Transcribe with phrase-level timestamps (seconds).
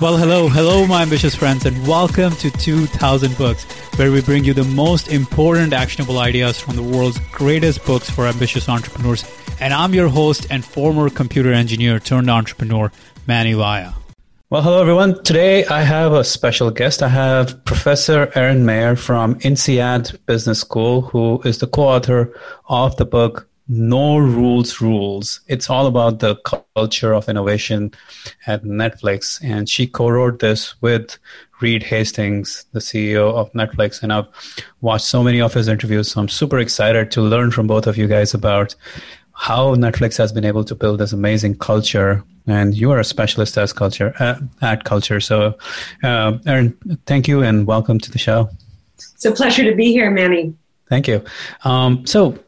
[0.00, 3.64] Well, hello, hello, my ambitious friends, and welcome to 2000 Books,
[3.98, 8.24] where we bring you the most important actionable ideas from the world's greatest books for
[8.28, 9.24] ambitious entrepreneurs.
[9.58, 12.92] And I'm your host and former computer engineer turned entrepreneur,
[13.26, 13.90] Manny Vaya.
[14.50, 15.20] Well, hello, everyone.
[15.24, 17.02] Today I have a special guest.
[17.02, 22.32] I have Professor Erin Meyer from INSEAD Business School, who is the co author
[22.68, 25.40] of the book no rules rules.
[25.46, 26.36] It's all about the
[26.74, 27.92] culture of innovation
[28.46, 29.38] at netflix.
[29.44, 31.18] And she co-wrote this with
[31.60, 34.02] reed hastings the ceo of netflix.
[34.02, 34.26] And i've
[34.80, 37.98] watched so many of his interviews so i'm super excited to learn from both of
[37.98, 38.76] you guys about
[39.32, 42.24] how netflix has been able to build this amazing culture.
[42.46, 45.20] And you are a specialist as culture uh, at culture.
[45.20, 45.58] So
[46.02, 48.48] uh, erin thank you and welcome to the show.
[48.96, 50.54] It's a pleasure to be here manny.
[50.88, 51.22] Thank you.
[51.64, 52.38] Um, so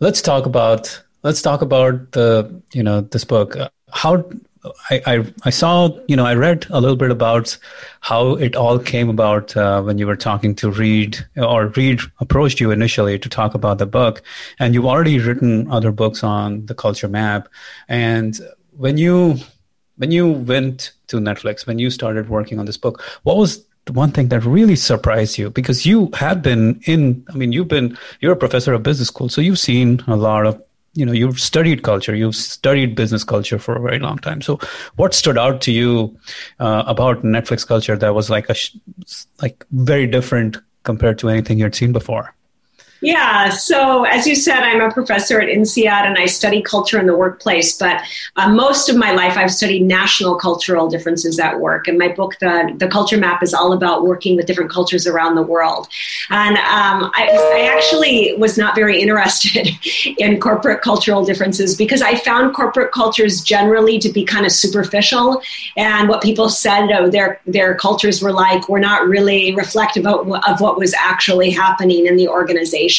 [0.00, 3.56] let's talk about let's talk about the you know this book.
[3.92, 4.24] How
[4.90, 7.56] I, I, I saw you know I read a little bit about
[8.00, 12.60] how it all came about uh, when you were talking to Reed or Reed approached
[12.60, 14.22] you initially to talk about the book,
[14.58, 17.48] and you've already written other books on the culture map.
[17.88, 18.38] And
[18.76, 19.36] when you
[19.96, 24.10] when you went to Netflix, when you started working on this book, what was one
[24.10, 28.32] thing that really surprised you because you have been in i mean you've been you're
[28.32, 30.60] a professor of business school so you've seen a lot of
[30.94, 34.42] you know you've studied culture you've studied business culture for a very long time.
[34.42, 34.58] So
[34.96, 36.16] what stood out to you
[36.58, 38.56] uh, about netflix culture that was like a
[39.40, 42.34] like very different compared to anything you'd seen before
[43.02, 47.06] yeah, so as you said, I'm a professor at INSEAD and I study culture in
[47.06, 47.76] the workplace.
[47.76, 48.02] But
[48.36, 51.88] uh, most of my life, I've studied national cultural differences at work.
[51.88, 55.34] And my book, the, the Culture Map, is all about working with different cultures around
[55.34, 55.88] the world.
[56.28, 59.70] And um, I, I actually was not very interested
[60.18, 65.40] in corporate cultural differences because I found corporate cultures generally to be kind of superficial.
[65.76, 70.30] And what people said oh, their, their cultures were like were not really reflective of,
[70.46, 72.89] of what was actually happening in the organization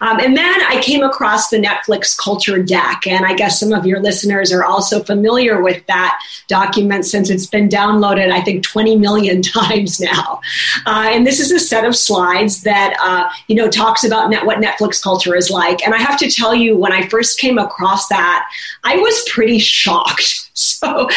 [0.00, 3.86] Um, and then I came across the Netflix Culture Deck, and I guess some of
[3.86, 8.96] your listeners are also familiar with that document since it's been downloaded, I think, 20
[8.96, 10.40] million times now.
[10.86, 14.44] Uh, and this is a set of slides that uh, you know talks about net,
[14.44, 15.84] what Netflix culture is like.
[15.84, 18.48] And I have to tell you, when I first came across that,
[18.84, 20.42] I was pretty shocked.
[20.56, 21.08] So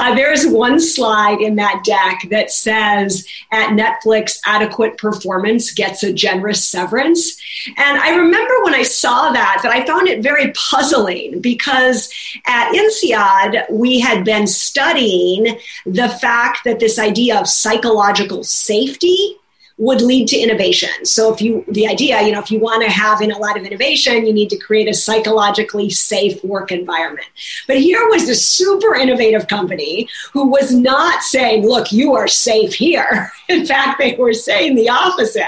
[0.00, 6.12] uh, there's one slide in that deck that says at Netflix, adequate performance gets a
[6.12, 7.40] generous severance.
[7.76, 12.12] And I remember when I saw that, that I found it very puzzling because
[12.46, 19.36] at INSEAD, we had been studying the fact that this idea of psychological safety
[19.78, 20.90] would lead to innovation.
[21.04, 23.56] So if you the idea, you know, if you want to have in a lot
[23.56, 27.28] of innovation, you need to create a psychologically safe work environment.
[27.66, 32.74] But here was this super innovative company who was not saying, look, you are safe
[32.74, 33.32] here.
[33.48, 35.46] In fact, they were saying the opposite,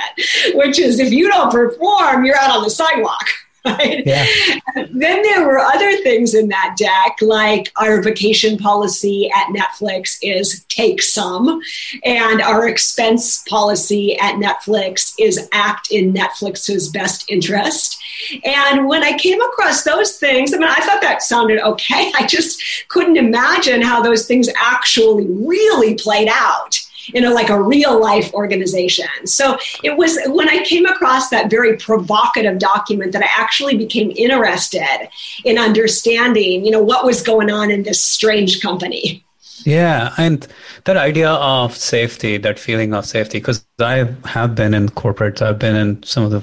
[0.55, 3.27] which is if you don't perform, you're out on the sidewalk.
[3.65, 4.03] Right?
[4.11, 4.27] Yeah.
[4.75, 10.65] Then there were other things in that deck, like our vacation policy at Netflix is
[10.69, 11.61] take some,
[12.05, 18.01] and our expense policy at Netflix is act in Netflix's best interest.
[18.45, 22.13] And when I came across those things, I mean, I thought that sounded okay.
[22.19, 26.81] I just couldn't imagine how those things actually really played out
[27.15, 29.09] in a, like a real life organization.
[29.25, 34.13] So it was when I came across that very provocative document that I actually became
[34.17, 35.09] interested
[35.45, 39.25] in understanding, you know, what was going on in this strange company.
[39.65, 40.47] Yeah, and
[40.85, 45.59] that idea of safety, that feeling of safety, because I have been in corporate, I've
[45.59, 46.43] been in some of the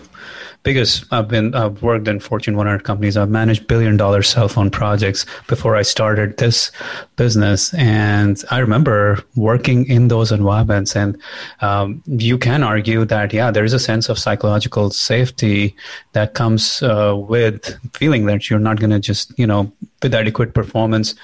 [0.64, 3.18] biggest I've been I've worked in Fortune 100 companies.
[3.18, 6.72] I've managed billion dollar cell phone projects before I started this
[7.16, 10.96] business, and I remember working in those environments.
[10.96, 11.18] And
[11.62, 15.76] um, you can argue that yeah, there is a sense of psychological safety
[16.14, 19.72] that comes uh, with feeling that you're not going to just you know
[20.04, 21.16] with adequate performance,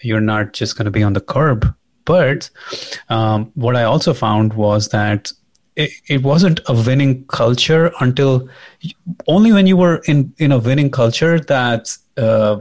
[0.00, 1.74] you're not just going to be on the curb.
[2.04, 2.50] But
[3.08, 5.32] um, what I also found was that
[5.76, 8.48] it, it wasn't a winning culture until
[9.26, 12.60] only when you were in in a winning culture that uh,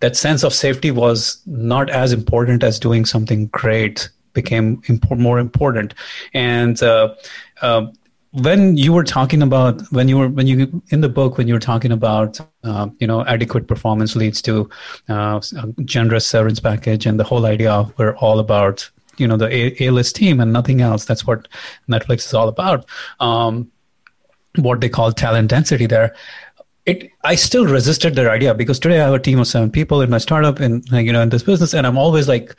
[0.00, 5.94] that sense of safety was not as important as doing something great became more important.
[6.34, 7.14] And uh,
[7.62, 7.86] uh,
[8.32, 11.54] when you were talking about when you were when you in the book when you
[11.54, 14.68] were talking about uh, you know adequate performance leads to
[15.08, 15.40] uh,
[15.84, 19.90] generous severance package and the whole idea of we're all about you know the A
[19.90, 21.04] list team and nothing else.
[21.04, 21.48] That's what
[21.88, 22.86] Netflix is all about.
[23.20, 23.70] Um,
[24.56, 26.14] what they call talent density there.
[26.86, 30.02] it i still resisted their idea because today i have a team of seven people
[30.02, 32.54] in my startup and you know in this business and i'm always like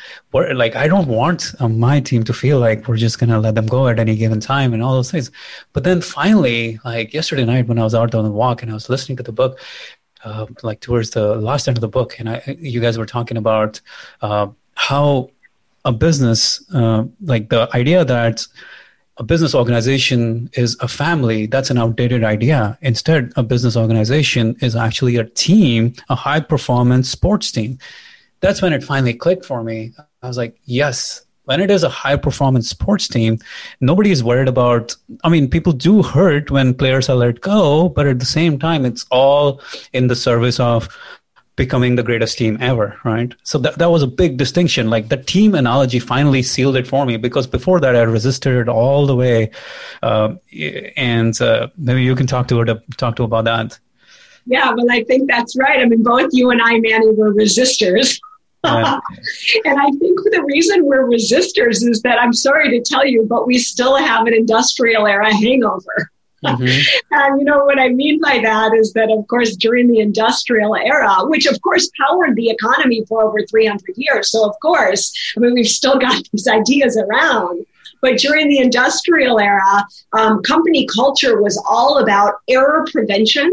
[0.61, 3.67] like i don't want um, my team to feel like we're just gonna let them
[3.67, 5.29] go at any given time and all those things
[5.73, 8.73] but then finally like yesterday night when i was out on the walk and i
[8.73, 9.59] was listening to the book
[10.23, 13.37] uh, like towards the last end of the book and i you guys were talking
[13.37, 13.79] about
[14.21, 15.29] uh, how
[15.85, 18.45] a business uh, like the idea that
[19.17, 22.77] a business organization is a family, that's an outdated idea.
[22.81, 27.77] Instead, a business organization is actually a team, a high performance sports team.
[28.41, 29.93] That's when it finally clicked for me.
[30.21, 33.39] I was like, yes, when it is a high performance sports team,
[33.79, 34.95] nobody is worried about.
[35.23, 38.83] I mean, people do hurt when players are let go, but at the same time,
[38.83, 39.61] it's all
[39.93, 40.89] in the service of
[41.55, 43.33] becoming the greatest team ever, right?
[43.43, 44.89] So that, that was a big distinction.
[44.89, 48.69] Like the team analogy finally sealed it for me because before that I resisted it
[48.69, 49.51] all the way.
[50.03, 50.35] Uh,
[50.97, 53.79] and uh, maybe you can talk to her to talk to about that.
[54.45, 55.79] Yeah, well, I think that's right.
[55.79, 58.19] I mean, both you and I, Manny, were resistors.
[58.63, 58.99] Yeah.
[59.65, 63.47] and I think the reason we're resistors is that I'm sorry to tell you, but
[63.47, 66.11] we still have an industrial era hangover.
[66.45, 67.13] Mm-hmm.
[67.15, 70.75] and you know what I mean by that is that, of course, during the industrial
[70.75, 74.31] era, which of course powered the economy for over 300 years.
[74.31, 77.65] So, of course, I mean, we've still got these ideas around.
[78.01, 83.49] But during the industrial era, um, company culture was all about error prevention,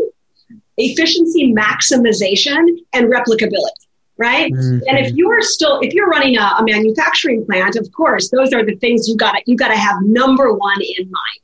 [0.77, 3.83] efficiency maximization, and replicability
[4.19, 4.53] right?
[4.53, 4.79] Mm-hmm.
[4.88, 8.65] And if you're still if you're running a, a, manufacturing plant, of course, those are
[8.65, 11.43] the things you got you got to have number one in mind.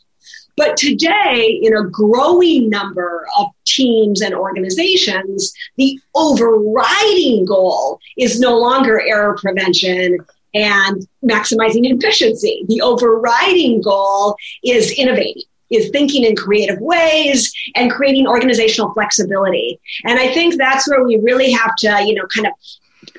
[0.59, 8.59] But today, in a growing number of teams and organizations, the overriding goal is no
[8.59, 10.19] longer error prevention
[10.55, 12.65] and maximizing efficiency.
[12.69, 19.79] The overriding goal is innovating is thinking in creative ways and creating organizational flexibility.
[20.05, 22.53] And I think that's where we really have to, you know, kind of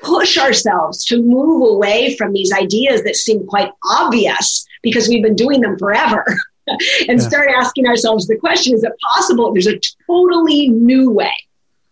[0.02, 5.36] push ourselves to move away from these ideas that seem quite obvious because we've been
[5.36, 6.24] doing them forever.
[7.08, 7.28] and yeah.
[7.28, 11.32] start asking ourselves the question is it possible there's a totally new way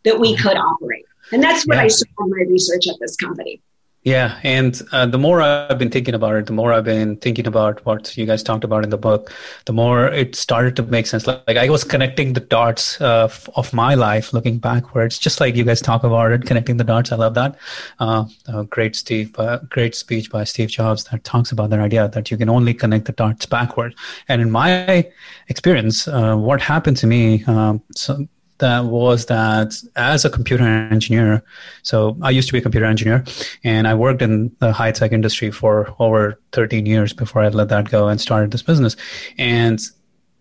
[0.04, 0.48] that we mm-hmm.
[0.48, 1.04] could operate?
[1.32, 1.82] And that's what yeah.
[1.82, 3.60] I saw in my research at this company.
[4.04, 7.48] Yeah, and uh, the more I've been thinking about it, the more I've been thinking
[7.48, 9.34] about what you guys talked about in the book,
[9.66, 11.26] the more it started to make sense.
[11.26, 15.56] Like, like I was connecting the dots uh, of my life, looking backwards, just like
[15.56, 17.10] you guys talk about it, connecting the dots.
[17.10, 17.56] I love that.
[17.98, 18.24] Uh,
[18.70, 22.36] great Steve, uh, great speech by Steve Jobs that talks about that idea that you
[22.36, 23.96] can only connect the dots backward.
[24.28, 25.10] And in my
[25.48, 28.28] experience, uh, what happened to me, um, so
[28.58, 31.42] that was that as a computer engineer,
[31.82, 33.24] so I used to be a computer engineer
[33.64, 37.68] and I worked in the high tech industry for over 13 years before I let
[37.68, 38.96] that go and started this business.
[39.38, 39.80] And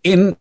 [0.04, 0.36] in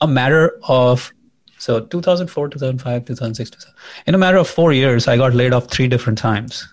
[0.00, 1.12] a matter of
[1.58, 5.70] so 2004, 2005, 2006, 2007, in a matter of four years, I got laid off
[5.70, 6.66] three different times.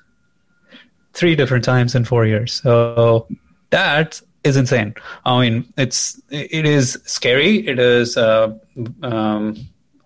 [1.14, 2.54] Three different times in four years.
[2.54, 3.28] So
[3.72, 4.96] that is insane.
[5.26, 7.68] I mean, it's it is scary.
[7.68, 8.54] It is uh,
[9.04, 9.58] um,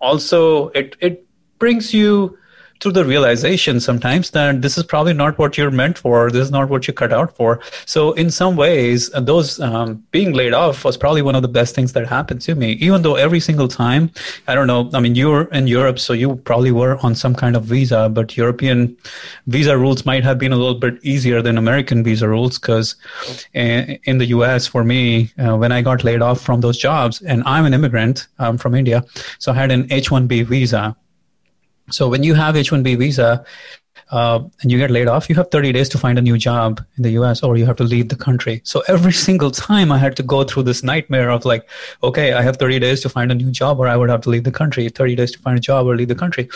[0.02, 1.26] also it it
[1.58, 2.36] brings you
[2.82, 6.32] to the realization sometimes that this is probably not what you're meant for.
[6.32, 7.60] This is not what you cut out for.
[7.86, 11.48] So in some ways, uh, those um, being laid off was probably one of the
[11.60, 12.72] best things that happened to me.
[12.86, 14.10] Even though every single time,
[14.48, 14.90] I don't know.
[14.94, 18.36] I mean, you're in Europe, so you probably were on some kind of visa, but
[18.36, 18.96] European
[19.46, 22.96] visa rules might have been a little bit easier than American visa rules because
[23.54, 24.66] in the U.S.
[24.66, 28.26] for me, uh, when I got laid off from those jobs, and I'm an immigrant,
[28.40, 29.04] I'm from India,
[29.38, 30.96] so I had an H-1B visa
[31.92, 33.44] so when you have H-1B visa
[34.10, 36.84] uh, and you get laid off, you have 30 days to find a new job
[36.96, 38.60] in the US or you have to leave the country.
[38.64, 41.68] So every single time I had to go through this nightmare of like,
[42.02, 44.30] okay, I have 30 days to find a new job or I would have to
[44.30, 46.48] leave the country, 30 days to find a job or leave the country.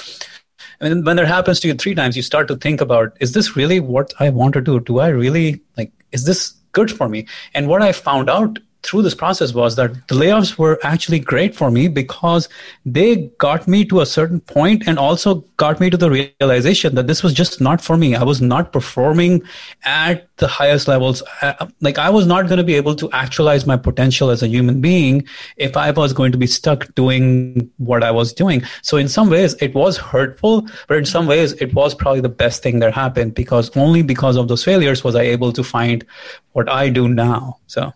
[0.81, 3.57] And when that happens to you three times, you start to think about, is this
[3.57, 4.81] really what I want to do?
[4.81, 7.27] Do I really like, is this good for me?
[7.55, 11.55] And what I found out through this process was that the layoffs were actually great
[11.55, 12.49] for me because
[12.85, 17.07] they got me to a certain point and also got me to the realization that
[17.07, 18.15] this was just not for me.
[18.15, 19.43] I was not performing
[19.85, 21.23] at the highest levels.
[21.43, 24.49] Uh, like I was not going to be able to actualize my potential as a
[24.49, 28.63] human being if I was going to be stuck doing what I was doing.
[28.83, 32.29] So in some ways it was hurtful, but in some ways it was probably the
[32.29, 36.05] best thing that happened because only because of those failures was I able to find
[36.53, 37.59] what I do now.
[37.67, 37.93] So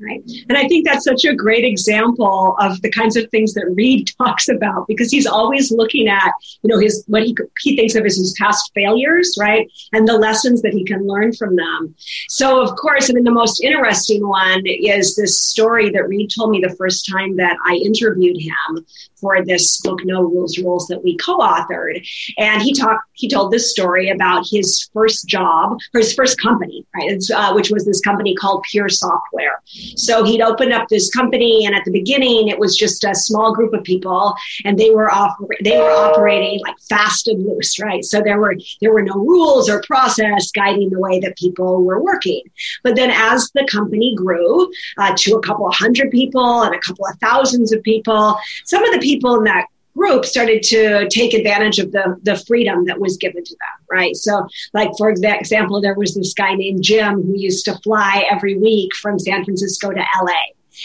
[0.00, 0.22] Right.
[0.48, 4.10] And I think that's such a great example of the kinds of things that Reed
[4.18, 6.32] talks about because he's always looking at,
[6.62, 9.70] you know, his what he he thinks of as his past failures, right?
[9.92, 11.94] And the lessons that he can learn from them.
[12.28, 16.50] So of course, I mean the most interesting one is this story that Reed told
[16.50, 18.84] me the first time that I interviewed him
[19.24, 22.06] for this book, No Rules Rules, that we co-authored.
[22.36, 26.84] And he talked, he told this story about his first job, or his first company,
[26.94, 27.18] right?
[27.34, 29.62] Uh, which was this company called Pure Software.
[29.96, 33.54] So he'd opened up this company, and at the beginning, it was just a small
[33.54, 38.04] group of people, and they were off, they were operating like fast and loose, right?
[38.04, 42.02] So there were there were no rules or process guiding the way that people were
[42.02, 42.42] working.
[42.82, 46.80] But then, as the company grew uh, to a couple of hundred people and a
[46.80, 51.08] couple of thousands of people, some of the people people in that group started to
[51.08, 54.16] take advantage of the, the freedom that was given to them, right?
[54.16, 58.56] So, like, for example, there was this guy named Jim who used to fly every
[58.58, 60.32] week from San Francisco to LA.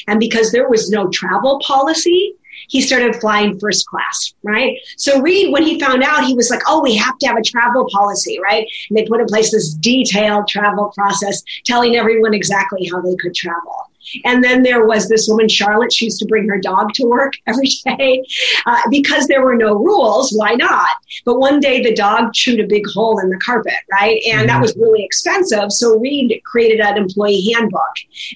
[0.07, 2.35] And because there was no travel policy,
[2.69, 4.77] he started flying first class, right?
[4.95, 7.43] So Reed, when he found out, he was like, oh, we have to have a
[7.43, 8.67] travel policy, right?
[8.89, 13.33] And they put in place this detailed travel process telling everyone exactly how they could
[13.33, 13.89] travel.
[14.25, 15.93] And then there was this woman, Charlotte.
[15.93, 18.23] She used to bring her dog to work every day
[18.65, 20.31] uh, because there were no rules.
[20.31, 20.89] Why not?
[21.25, 24.21] But one day the dog chewed a big hole in the carpet, right?
[24.27, 24.47] And mm-hmm.
[24.47, 25.71] that was really expensive.
[25.71, 27.81] So Reed created an employee handbook.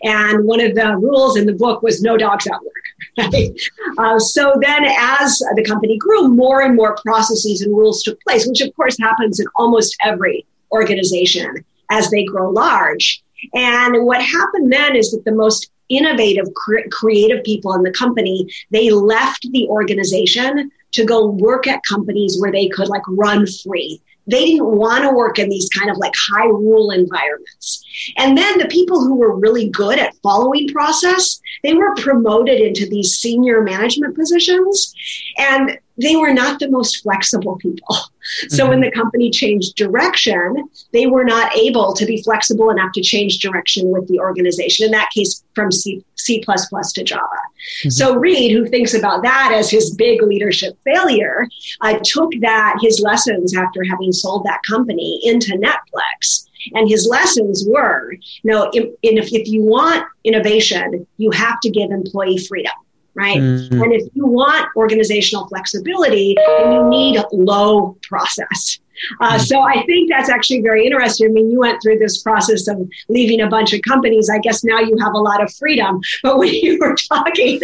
[0.03, 2.82] And one of the rules in the book was no dogs at work.
[3.17, 3.51] Right?
[3.97, 8.47] Uh, so then, as the company grew, more and more processes and rules took place,
[8.47, 13.23] which of course happens in almost every organization as they grow large.
[13.53, 18.47] And what happened then is that the most innovative, cre- creative people in the company,
[18.71, 24.01] they left the organization to go work at companies where they could like run free.
[24.27, 27.83] They didn't want to work in these kind of like high rule environments.
[28.17, 32.87] And then the people who were really good at following process, they were promoted into
[32.87, 34.93] these senior management positions.
[35.37, 37.97] And they were not the most flexible people.
[38.23, 38.69] So mm-hmm.
[38.69, 43.39] when the company changed direction, they were not able to be flexible enough to change
[43.39, 44.85] direction with the organization.
[44.85, 47.23] In that case, from C, C++ to Java.
[47.23, 47.89] Mm-hmm.
[47.89, 51.47] So Reed, who thinks about that as his big leadership failure,
[51.81, 56.47] uh, took that, his lessons after having sold that company into Netflix.
[56.75, 61.91] And his lessons were, you know, if, if you want innovation, you have to give
[61.91, 62.71] employee freedom
[63.15, 63.37] right?
[63.37, 63.81] Mm-hmm.
[63.81, 68.79] And if you want organizational flexibility, then you need low process.
[69.19, 71.29] Uh, so I think that's actually very interesting.
[71.29, 74.29] I mean, you went through this process of leaving a bunch of companies.
[74.29, 76.01] I guess now you have a lot of freedom.
[76.21, 77.61] But when you were talking,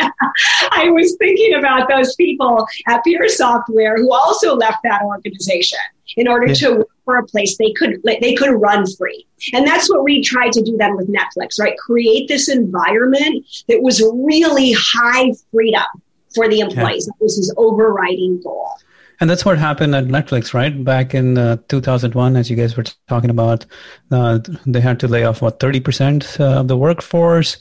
[0.71, 5.79] I was thinking about those people at Pure Software who also left that organization
[6.17, 6.53] in order yeah.
[6.53, 9.25] to work for a place they could they could run free.
[9.53, 11.77] And that's what we tried to do then with Netflix, right?
[11.77, 15.85] Create this environment that was really high freedom
[16.33, 17.07] for the employees.
[17.07, 17.13] Yeah.
[17.17, 18.71] That was his overriding goal.
[19.19, 20.83] And that's what happened at Netflix, right?
[20.83, 23.65] Back in uh, 2001, as you guys were talking about,
[24.11, 27.57] uh, they had to lay off, what, 30% uh, of the workforce.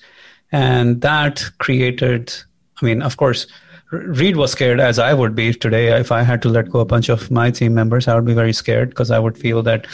[0.53, 2.33] And that created,
[2.81, 3.47] I mean, of course,
[3.91, 5.99] Reed was scared, as I would be today.
[5.99, 8.35] If I had to let go a bunch of my team members, I would be
[8.35, 9.87] very scared because I would feel that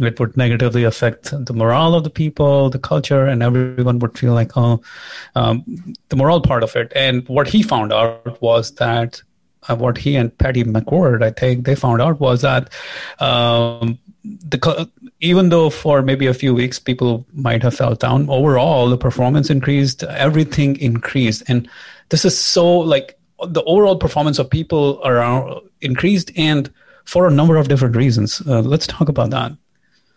[0.00, 4.32] it would negatively affect the morale of the people, the culture, and everyone would feel
[4.32, 4.80] like, oh,
[5.34, 5.64] um,
[6.08, 6.92] the moral part of it.
[6.96, 9.22] And what he found out was that
[9.68, 12.72] uh, what he and Patty McCord, I think, they found out was that
[13.18, 14.88] um, the
[15.20, 19.50] even though for maybe a few weeks people might have felt down, overall the performance
[19.50, 21.68] increased, everything increased, and
[22.08, 26.72] this is so like the overall performance of people around increased, and
[27.04, 28.42] for a number of different reasons.
[28.46, 29.52] Uh, let's talk about that.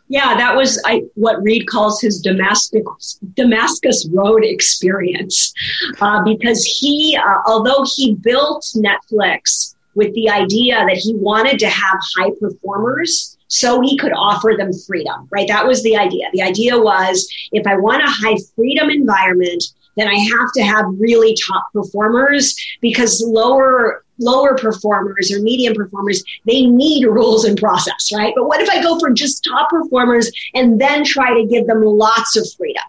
[0.10, 5.54] Yeah, that was I, what Reed calls his Damascus, Damascus Road experience,
[6.02, 11.70] uh, because he, uh, although he built Netflix with the idea that he wanted to
[11.70, 15.48] have high performers so he could offer them freedom, right?
[15.48, 16.26] That was the idea.
[16.34, 19.64] The idea was if I want a high freedom environment,
[19.96, 26.24] then I have to have really top performers because lower lower performers or medium performers
[26.46, 28.34] they need rules and process right?
[28.36, 31.82] But what if i go for just top performers and then try to give them
[31.82, 32.84] lots of freedom?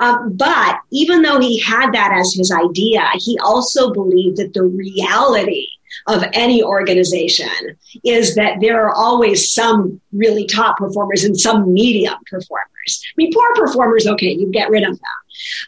[0.00, 4.64] Um, but even though he had that as his idea he also believed that the
[4.64, 5.68] reality
[6.06, 7.48] of any organization
[8.04, 13.02] is that there are always some really top performers and some medium performers performers.
[13.06, 15.08] I mean, poor performers, okay, you get rid of them.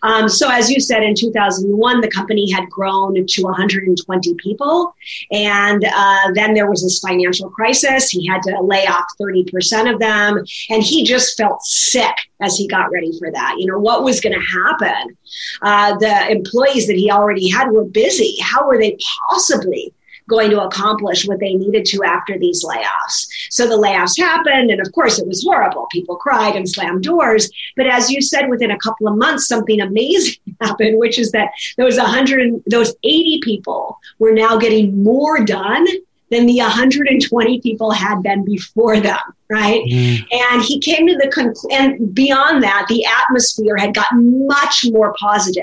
[0.03, 4.95] Um, so, as you said, in 2001, the company had grown to 120 people.
[5.33, 8.09] And uh, then there was this financial crisis.
[8.11, 10.45] He had to lay off 30% of them.
[10.71, 13.57] And he just felt sick as he got ready for that.
[13.59, 15.17] You know, what was going to happen?
[15.63, 18.37] Uh, the employees that he already had were busy.
[18.41, 18.97] How were they
[19.29, 19.93] possibly
[20.29, 23.29] going to accomplish what they needed to after these layoffs.
[23.51, 25.87] So the layoffs happened, and of course it was horrible.
[25.93, 27.51] People cried and slammed doors.
[27.77, 31.51] But as you said, within a couple of months, something amazing happened, which is that
[31.77, 35.87] those 100, those 80 people were now getting more done
[36.31, 39.19] than the 120 people had been before them,
[39.49, 39.85] right?
[39.85, 40.27] Mm.
[40.33, 45.15] And he came to the conclusion, and beyond that, the atmosphere had gotten much more
[45.19, 45.63] positive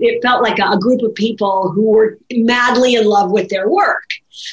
[0.00, 4.04] it felt like a, group of people who were madly in love with their work.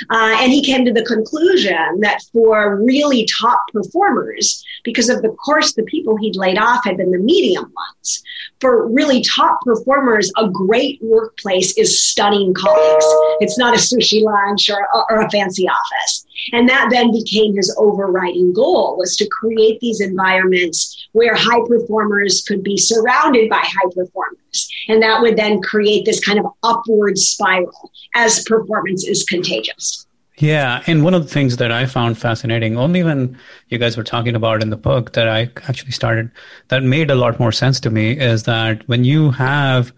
[0.09, 5.29] Uh, and he came to the conclusion that for really top performers, because of the
[5.29, 8.23] course the people he'd laid off had been the medium ones,
[8.59, 13.05] for really top performers, a great workplace is stunning colleagues.
[13.39, 16.25] It's not a sushi lunch or, or a fancy office.
[16.51, 22.43] And that then became his overriding goal was to create these environments where high performers
[22.47, 24.69] could be surrounded by high performers.
[24.87, 30.07] And that would then create this kind of upward spiral as performance is contagious.
[30.39, 33.37] Yeah, and one of the things that I found fascinating, only when
[33.69, 36.31] you guys were talking about in the book that I actually started,
[36.69, 39.93] that made a lot more sense to me is that when you have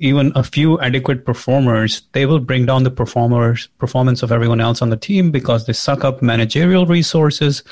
[0.00, 4.80] even a few adequate performers, they will bring down the performers performance of everyone else
[4.80, 7.62] on the team because they suck up managerial resources,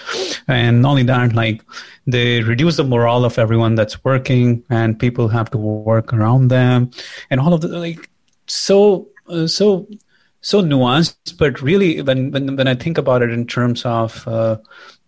[0.47, 1.63] and not only that, like
[2.07, 6.91] they reduce the morale of everyone that's working, and people have to work around them,
[7.31, 8.11] and all of the like
[8.47, 9.89] so uh, so
[10.43, 11.39] so nuanced.
[11.39, 14.59] But really, when when when I think about it in terms of uh,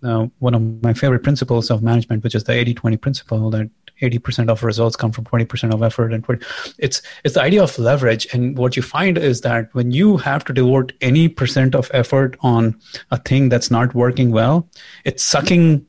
[0.02, 3.68] uh, one of my favorite principles of management, which is the 80-20 principle that
[4.00, 6.44] 80% of results come from 20% of effort and 20,
[6.78, 8.26] it's it's the idea of leverage.
[8.32, 12.36] And what you find is that when you have to devote any percent of effort
[12.40, 12.78] on
[13.10, 14.68] a thing that's not working well
[15.04, 15.86] it's sucking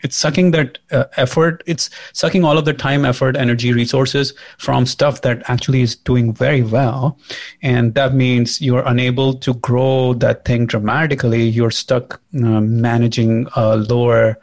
[0.00, 4.84] it's sucking that uh, effort it's sucking all of the time effort energy resources from
[4.84, 7.16] stuff that actually is doing very well.
[7.62, 11.44] And that means you're unable to grow that thing dramatically.
[11.44, 14.40] You're stuck uh, managing a lower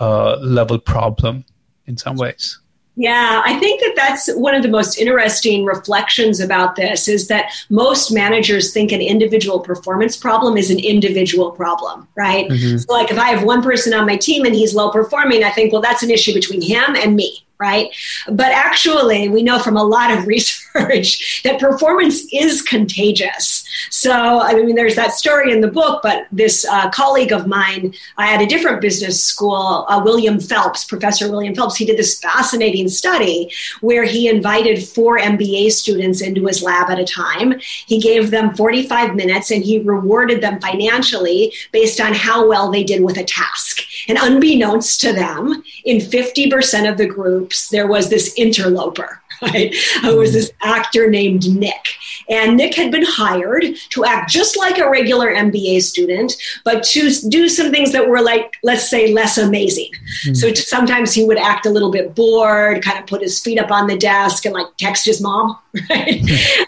[0.00, 1.44] uh, level problem
[1.86, 2.58] in some ways.
[2.98, 7.52] Yeah, I think that that's one of the most interesting reflections about this is that
[7.68, 12.48] most managers think an individual performance problem is an individual problem, right?
[12.48, 12.78] Mm-hmm.
[12.78, 15.50] So, like if I have one person on my team and he's low performing, I
[15.50, 17.88] think, well, that's an issue between him and me, right?
[18.28, 23.66] But actually, we know from a lot of research that performance is contagious.
[23.90, 27.94] So, I mean, there's that story in the book, but this uh, colleague of mine
[28.18, 32.18] I at a different business school, uh, William Felps, Professor William Felps, he did this
[32.20, 37.54] fascinating study where he invited four MBA students into his lab at a time.
[37.86, 42.84] He gave them 45 minutes and he rewarded them financially based on how well they
[42.84, 43.80] did with a task.
[44.08, 47.06] And unbeknownst to them, in 50% of the
[47.46, 49.74] groups, there was this interloper right?
[50.00, 51.84] Who was this actor named Nick.
[52.28, 56.34] And Nick had been hired to act just like a regular MBA student,
[56.64, 59.90] but to do some things that were like, let's say, less amazing.
[59.92, 60.34] Mm-hmm.
[60.34, 63.70] So sometimes he would act a little bit bored, kind of put his feet up
[63.70, 65.58] on the desk and like text his mom,
[65.90, 66.22] right?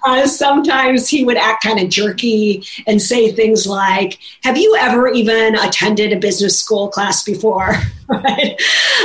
[0.04, 5.08] uh, sometimes he would act kind of jerky and say things like, Have you ever
[5.08, 7.74] even attended a business school class before?
[8.08, 8.60] right?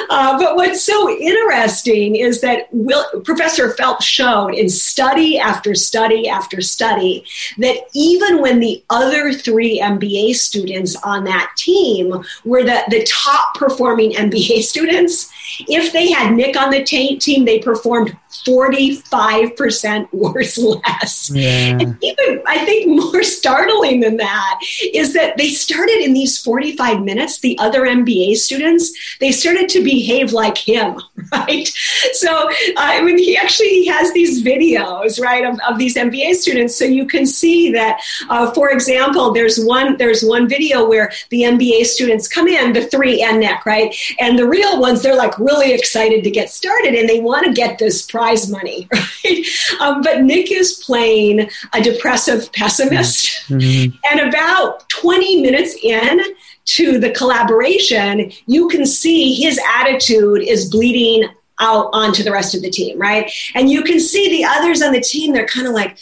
[0.09, 6.29] Uh, but what's so interesting is that Will, Professor Felps showed in study after study
[6.29, 7.25] after study
[7.57, 13.55] that even when the other three MBA students on that team were the, the top
[13.55, 15.31] performing MBA students,
[15.67, 21.29] if they had Nick on the t- team, they performed 45% worse less.
[21.33, 21.77] Yeah.
[21.79, 24.59] And even, I think, more startling than that
[24.93, 29.83] is that they started in these 45 minutes, the other MBA students, they started to
[29.83, 30.99] behave like him,
[31.31, 31.67] right?
[32.13, 36.32] So, uh, I mean, he actually he has these videos, right, of, of these MBA
[36.33, 36.77] students.
[36.77, 41.43] So you can see that, uh, for example, there's one, there's one video where the
[41.43, 43.95] MBA students come in, the three and Nick, right?
[44.19, 47.53] And the real ones, they're like really excited to get started and they want to
[47.53, 48.87] get this prize prize money,
[49.25, 49.45] right?
[49.79, 53.49] Um, but Nick is playing a depressive pessimist.
[53.49, 53.95] Mm-hmm.
[54.11, 56.21] And about 20 minutes in,
[56.65, 61.27] to the collaboration, you can see his attitude is bleeding
[61.59, 63.29] out onto the rest of the team, right?
[63.53, 65.97] And you can see the others on the team, they're kind of like,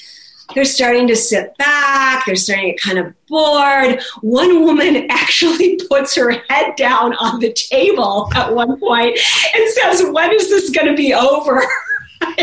[0.54, 4.02] they're starting to sit back, they're starting to get kind of bored.
[4.22, 9.20] One woman actually puts her head down on the table at one point
[9.56, 11.64] and says, When is this going to be over?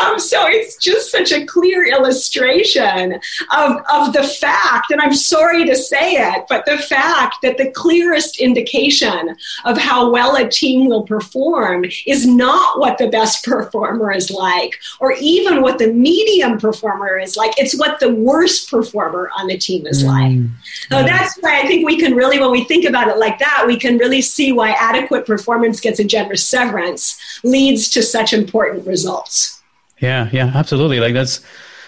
[0.00, 3.14] um, so it's just such a clear illustration
[3.50, 7.70] of, of the fact, and I'm sorry to say it, but the fact that the
[7.70, 14.12] clearest indication of how well a team will perform is not what the best performer
[14.12, 17.52] is like, or even what the medium performer is like.
[17.58, 20.50] It's what the worst performer on the team is mm, like.
[20.90, 23.64] So that's why I think we can really, when we think about it like that,
[23.66, 28.86] we can really see why adequate performance gets a generous severance leads to such important
[28.86, 29.62] results.
[29.98, 30.98] Yeah, yeah, absolutely.
[30.98, 31.40] Like that's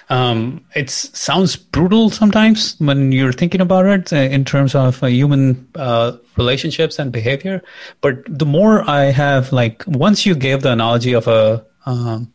[0.09, 5.07] um, it sounds brutal sometimes when you're thinking about it uh, in terms of uh,
[5.07, 7.63] human uh, relationships and behavior.
[8.01, 12.32] But the more I have, like, once you gave the analogy of a um,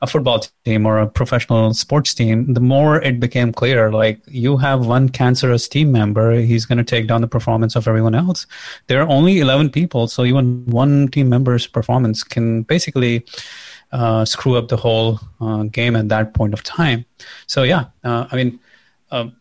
[0.00, 3.90] a football team or a professional sports team, the more it became clear.
[3.90, 7.88] Like, you have one cancerous team member, he's going to take down the performance of
[7.88, 8.46] everyone else.
[8.86, 13.26] There are only eleven people, so even one team member's performance can basically
[13.92, 17.04] uh, screw up the whole uh, game at that point of time.
[17.46, 18.60] So yeah, uh, I mean,
[19.10, 19.34] um,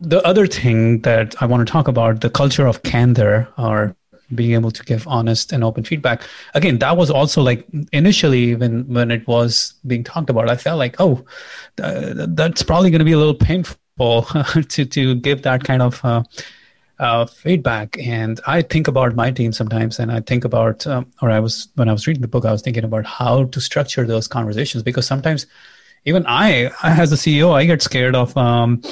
[0.00, 3.94] the other thing that I want to talk about the culture of candor or
[4.34, 6.22] being able to give honest and open feedback.
[6.54, 10.78] Again, that was also like initially when when it was being talked about, I felt
[10.78, 11.24] like, oh,
[11.76, 14.22] that's probably going to be a little painful
[14.68, 16.22] to to give that kind of uh,
[16.98, 17.98] uh, feedback.
[17.98, 21.68] And I think about my team sometimes, and I think about, um, or I was
[21.74, 24.82] when I was reading the book, I was thinking about how to structure those conversations
[24.82, 25.46] because sometimes
[26.04, 28.82] even I, as a CEO, I get scared of um,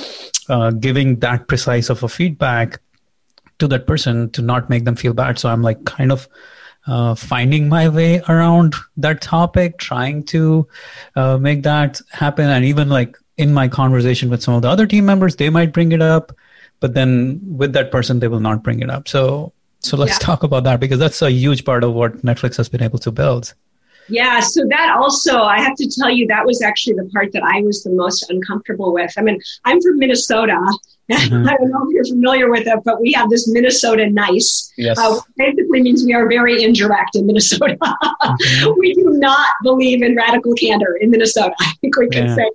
[0.49, 2.81] uh, giving that precise of a feedback
[3.61, 5.39] to that person to not make them feel bad.
[5.39, 6.29] So I'm like kind of
[6.87, 10.67] uh, finding my way around that topic, trying to
[11.17, 12.49] uh, make that happen.
[12.49, 15.73] And even like in my conversation with some of the other team members, they might
[15.73, 16.33] bring it up
[16.81, 20.27] but then with that person they will not bring it up so so let's yeah.
[20.27, 23.13] talk about that because that's a huge part of what netflix has been able to
[23.13, 23.55] build
[24.09, 27.43] yeah, so that also, I have to tell you, that was actually the part that
[27.43, 29.13] I was the most uncomfortable with.
[29.17, 30.59] I mean, I'm from Minnesota.
[31.11, 31.49] Mm-hmm.
[31.49, 34.73] I don't know if you're familiar with it, but we have this Minnesota nice.
[34.77, 34.97] Yes.
[34.97, 37.77] Uh, basically means we are very indirect in Minnesota.
[37.83, 38.71] Mm-hmm.
[38.79, 41.53] we do not believe in radical candor in Minnesota.
[41.59, 42.37] I think we can yeah.
[42.37, 42.51] say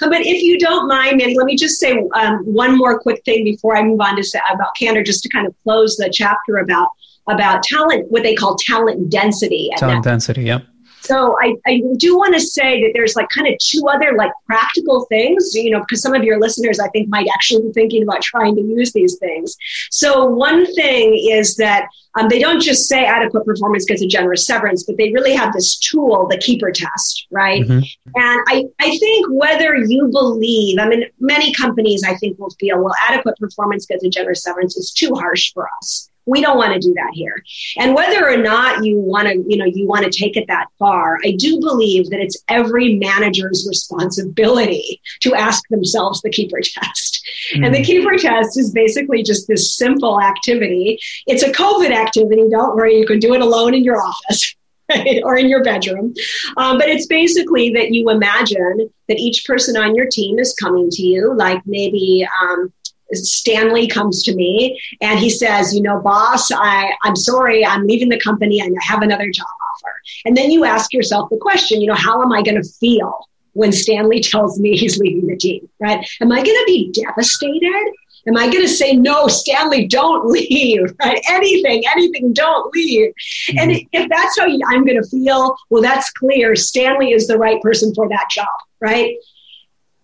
[0.00, 3.44] but if you don't mind, Manny, let me just say um, one more quick thing
[3.44, 6.58] before I move on to say about candor, just to kind of close the chapter
[6.58, 6.88] about
[7.28, 9.70] about talent, what they call talent density.
[9.76, 10.64] Talent density, yep.
[11.10, 14.30] So I, I do want to say that there's like kind of two other like
[14.46, 18.04] practical things, you know, because some of your listeners I think might actually be thinking
[18.04, 19.56] about trying to use these things.
[19.90, 24.46] So one thing is that um, they don't just say adequate performance gets a generous
[24.46, 27.62] severance, but they really have this tool, the keeper test, right?
[27.62, 27.80] Mm-hmm.
[28.14, 32.82] And I, I think whether you believe, I mean, many companies I think will feel,
[32.82, 36.09] well, adequate performance gets a generous severance is too harsh for us.
[36.26, 37.42] We don't want to do that here.
[37.78, 40.66] And whether or not you want to, you know, you want to take it that
[40.78, 47.26] far, I do believe that it's every manager's responsibility to ask themselves the keeper test.
[47.54, 47.66] Mm.
[47.66, 50.98] And the keeper test is basically just this simple activity.
[51.26, 52.44] It's a COVID activity.
[52.50, 52.98] Don't worry.
[52.98, 54.56] You can do it alone in your office.
[54.90, 56.14] Right, or in your bedroom.
[56.56, 60.90] Um, but it's basically that you imagine that each person on your team is coming
[60.90, 62.72] to you, like maybe um,
[63.12, 68.08] Stanley comes to me and he says, you know, boss, I, I'm sorry, I'm leaving
[68.08, 69.92] the company and I have another job offer.
[70.24, 73.28] And then you ask yourself the question, you know, how am I going to feel
[73.52, 76.06] when Stanley tells me he's leaving the team, right?
[76.20, 77.92] Am I going to be devastated?
[78.28, 81.22] Am I going to say, no, Stanley, don't leave, right?
[81.28, 83.12] Anything, anything, don't leave.
[83.48, 83.58] Mm-hmm.
[83.58, 86.54] And if that's how I'm going to feel, well, that's clear.
[86.54, 88.48] Stanley is the right person for that job,
[88.80, 89.16] right?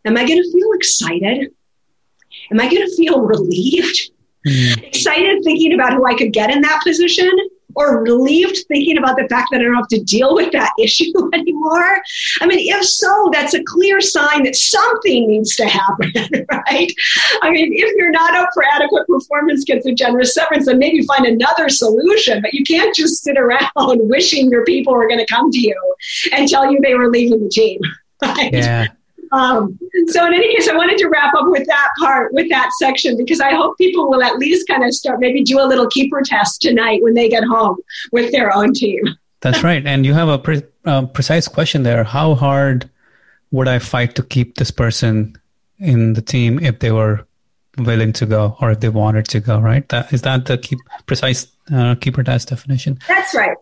[0.04, 1.52] Am I going to feel excited?
[2.50, 4.10] Am I going to feel relieved?
[4.46, 4.82] Mm.
[4.84, 7.30] Excited thinking about who I could get in that position,
[7.76, 11.12] or relieved thinking about the fact that I don't have to deal with that issue
[11.32, 11.98] anymore?
[12.40, 16.12] I mean, if so, that's a clear sign that something needs to happen,
[16.50, 16.92] right?
[17.42, 21.02] I mean, if you're not up for adequate performance gets a generous severance, then maybe
[21.02, 22.40] find another solution.
[22.40, 25.94] But you can't just sit around wishing your people are going to come to you
[26.32, 27.80] and tell you they were leaving the team.
[28.22, 28.52] Right?
[28.52, 28.86] Yeah.
[29.32, 32.70] Um, so in any case, I wanted to wrap up with that part, with that
[32.78, 35.88] section, because I hope people will at least kind of start, maybe do a little
[35.88, 37.76] keeper test tonight when they get home
[38.12, 39.02] with their own team.
[39.40, 39.84] That's right.
[39.86, 42.04] And you have a pre- uh, precise question there.
[42.04, 42.90] How hard
[43.50, 45.36] would I fight to keep this person
[45.78, 47.26] in the team if they were
[47.78, 49.88] willing to go or if they wanted to go, right?
[49.90, 52.98] That, is that the keep, precise uh, keeper test definition?
[53.06, 53.56] That's right.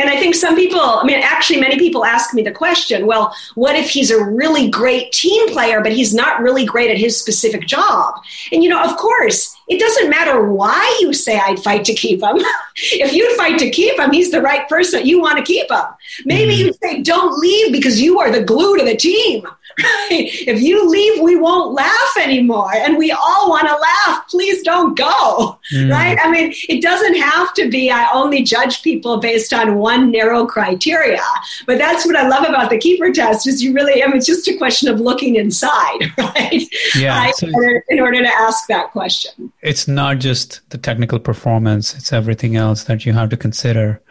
[0.00, 3.34] And I think some people, I mean, actually, many people ask me the question well,
[3.54, 7.18] what if he's a really great team player, but he's not really great at his
[7.18, 8.14] specific job?
[8.50, 12.22] And, you know, of course, it doesn't matter why you say I'd fight to keep
[12.22, 12.38] him.
[12.76, 15.06] if you'd fight to keep him, he's the right person.
[15.06, 15.84] You want to keep him.
[16.24, 16.66] Maybe mm-hmm.
[16.66, 19.46] you say, don't leave because you are the glue to the team.
[20.10, 22.72] if you leave, we won't laugh anymore.
[22.74, 24.28] And we all want to laugh.
[24.28, 25.58] Please don't go.
[25.72, 25.90] Mm.
[25.90, 26.18] Right?
[26.20, 30.46] I mean, it doesn't have to be I only judge people based on one narrow
[30.46, 31.22] criteria.
[31.66, 34.26] But that's what I love about the keeper test is you really, I mean, it's
[34.26, 36.62] just a question of looking inside, right?
[36.96, 37.18] Yeah.
[37.18, 37.34] Right?
[37.34, 37.48] So
[37.88, 39.52] in order to ask that question.
[39.62, 44.02] It's not just the technical performance, it's everything else that you have to consider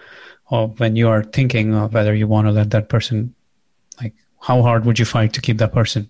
[0.49, 3.33] or when you are thinking of whether you want to let that person
[4.41, 6.09] how hard would you fight to keep that person?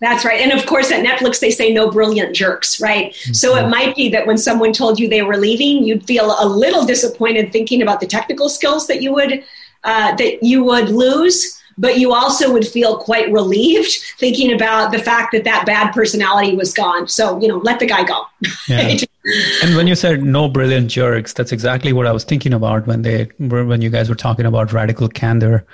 [0.00, 0.40] That's right.
[0.40, 3.12] And of course, at Netflix, they say no brilliant jerks, right?
[3.12, 3.32] Mm-hmm.
[3.34, 6.46] So it might be that when someone told you they were leaving, you'd feel a
[6.46, 9.44] little disappointed thinking about the technical skills that you would
[9.84, 11.56] uh, that you would lose.
[11.78, 16.54] But you also would feel quite relieved thinking about the fact that that bad personality
[16.54, 17.08] was gone.
[17.08, 18.24] So, you know, let the guy go.
[18.68, 18.96] Yeah.
[19.62, 23.00] and when you said no brilliant jerks, that's exactly what I was thinking about when
[23.00, 25.64] they were, when you guys were talking about radical candor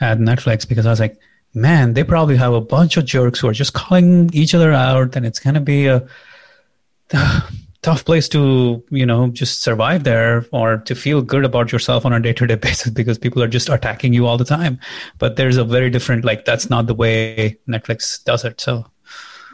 [0.00, 1.20] at Netflix, because I was like,
[1.54, 5.16] man, they probably have a bunch of jerks who are just calling each other out,
[5.16, 6.06] and it's going to be a
[7.82, 12.12] tough place to, you know, just survive there or to feel good about yourself on
[12.12, 14.78] a day to day basis because people are just attacking you all the time.
[15.18, 18.60] But there's a very different, like, that's not the way Netflix does it.
[18.60, 18.86] So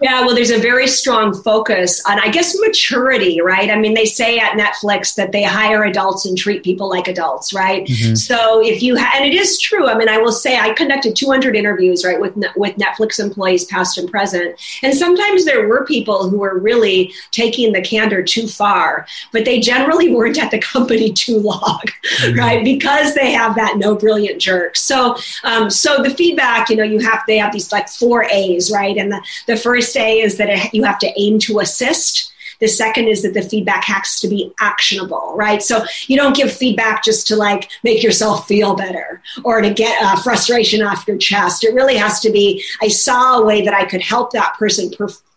[0.02, 3.70] yeah, well, there's a very strong focus on, I guess, maturity, right?
[3.70, 7.54] I mean, they say at Netflix that they hire adults and treat people like adults,
[7.54, 7.86] right?
[7.86, 8.14] Mm-hmm.
[8.14, 9.88] So if you, ha- and it is true.
[9.88, 13.96] I mean, I will say I conducted 200 interviews, right, with with Netflix employees, past
[13.96, 19.06] and present, and sometimes there were people who were really taking the candor too far,
[19.32, 21.80] but they generally weren't at the company too long,
[22.20, 22.38] mm-hmm.
[22.38, 22.62] right?
[22.62, 24.76] Because they have that no brilliant jerk.
[24.76, 28.70] So, um, so the feedback, you know, you have they have these like four A's,
[28.70, 28.96] right?
[28.96, 32.32] And the the first say is that it, you have to aim to assist.
[32.60, 35.62] The second is that the feedback has to be actionable, right?
[35.62, 40.02] So you don't give feedback just to like make yourself feel better or to get
[40.02, 41.64] uh, frustration off your chest.
[41.64, 44.90] It really has to be, I saw a way that I could help that person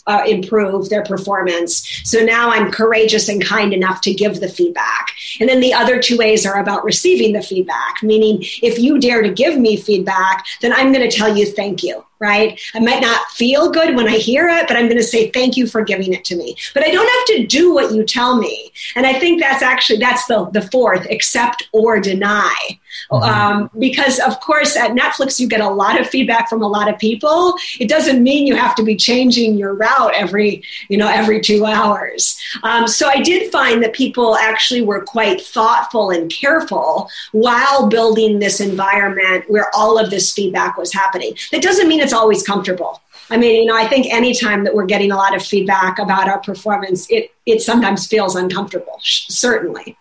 [0.07, 2.01] uh, improve their performance.
[2.03, 5.09] So now I'm courageous and kind enough to give the feedback.
[5.39, 9.21] And then the other two ways are about receiving the feedback, meaning if you dare
[9.21, 12.59] to give me feedback, then I'm going to tell you thank you right?
[12.73, 15.55] I might not feel good when I hear it, but I'm going to say thank
[15.55, 16.55] you for giving it to me.
[16.73, 18.71] But I don't have to do what you tell me.
[18.95, 22.79] And I think that's actually that's the the fourth accept or deny.
[23.11, 23.23] Mm-hmm.
[23.23, 26.91] Um, because of course at Netflix you get a lot of feedback from a lot
[26.91, 27.55] of people.
[27.79, 31.65] It doesn't mean you have to be changing your route every you know every two
[31.65, 32.39] hours.
[32.63, 38.39] Um, so I did find that people actually were quite thoughtful and careful while building
[38.39, 41.33] this environment where all of this feedback was happening.
[41.51, 43.01] That doesn't mean it's always comfortable.
[43.29, 46.27] I mean, you know, I think anytime that we're getting a lot of feedback about
[46.27, 48.99] our performance, it it sometimes feels uncomfortable.
[49.03, 49.97] Certainly.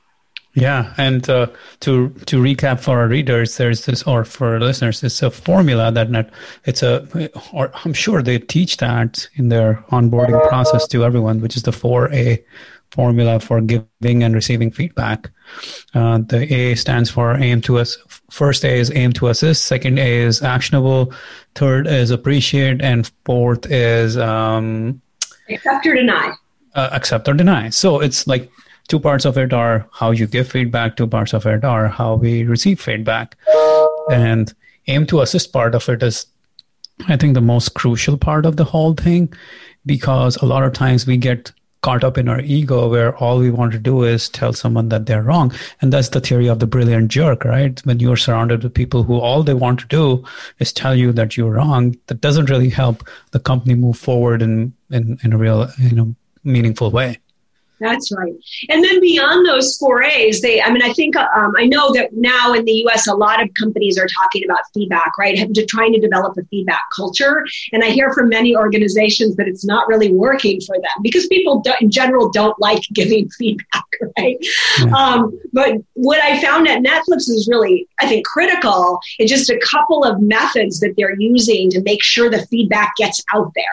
[0.54, 1.48] Yeah, and uh,
[1.80, 5.92] to to recap for our readers, there's this, or for our listeners, it's a formula
[5.92, 6.30] that not,
[6.64, 11.56] it's a, or I'm sure they teach that in their onboarding process to everyone, which
[11.56, 12.42] is the four A
[12.90, 15.30] formula for giving and receiving feedback.
[15.94, 17.96] Uh, the A stands for aim to us.
[18.30, 19.66] First A is aim to assist.
[19.66, 21.12] Second A is actionable.
[21.54, 25.00] Third is appreciate, and fourth is um,
[25.48, 26.32] accept or deny.
[26.74, 27.68] Uh, accept or deny.
[27.68, 28.50] So it's like
[28.88, 30.96] two parts of it are how you give feedback.
[30.96, 33.36] Two parts of it are how we receive feedback.
[34.10, 34.52] And
[34.86, 36.26] aim to assist part of it is,
[37.06, 39.32] I think, the most crucial part of the whole thing
[39.86, 43.50] because a lot of times we get caught up in our ego where all we
[43.50, 46.66] want to do is tell someone that they're wrong and that's the theory of the
[46.66, 50.24] brilliant jerk right when you're surrounded with people who all they want to do
[50.58, 54.72] is tell you that you're wrong that doesn't really help the company move forward in
[54.90, 57.16] in, in a real you know meaningful way
[57.80, 58.34] that's right.
[58.68, 62.12] And then beyond those four A's, they, I mean, I think, um, I know that
[62.12, 65.52] now in the US, a lot of companies are talking about feedback, right?
[65.54, 67.44] To trying to develop a feedback culture.
[67.72, 71.60] And I hear from many organizations that it's not really working for them because people
[71.60, 73.84] do, in general don't like giving feedback,
[74.18, 74.36] right?
[74.78, 74.92] Yeah.
[74.94, 79.60] Um, but what I found at Netflix is really, I think, critical is just a
[79.60, 83.64] couple of methods that they're using to make sure the feedback gets out there.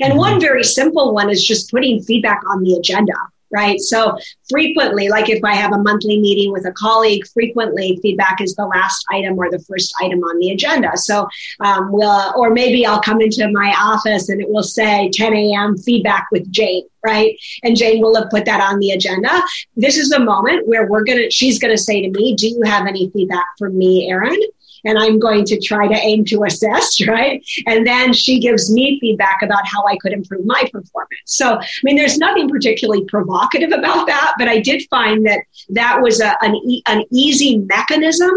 [0.00, 0.18] And mm-hmm.
[0.18, 3.14] one very simple one is just putting feedback on the agenda
[3.52, 3.80] right?
[3.80, 4.16] So
[4.48, 8.66] frequently, like if I have a monthly meeting with a colleague, frequently feedback is the
[8.66, 10.96] last item or the first item on the agenda.
[10.96, 11.28] So
[11.60, 15.76] um, we'll, or maybe I'll come into my office and it will say 10 a.m.
[15.76, 17.36] feedback with Jane, right?
[17.62, 19.30] And Jane will have put that on the agenda.
[19.76, 22.86] This is a moment where we're gonna, she's gonna say to me, "Do you have
[22.86, 24.40] any feedback for me, Erin?"
[24.84, 27.44] And I'm going to try to aim to assess, right?
[27.66, 31.12] And then she gives me feedback about how I could improve my performance.
[31.26, 35.40] So, I mean, there's nothing particularly provocative about that, but I did find that
[35.70, 38.30] that was a, an, e- an easy mechanism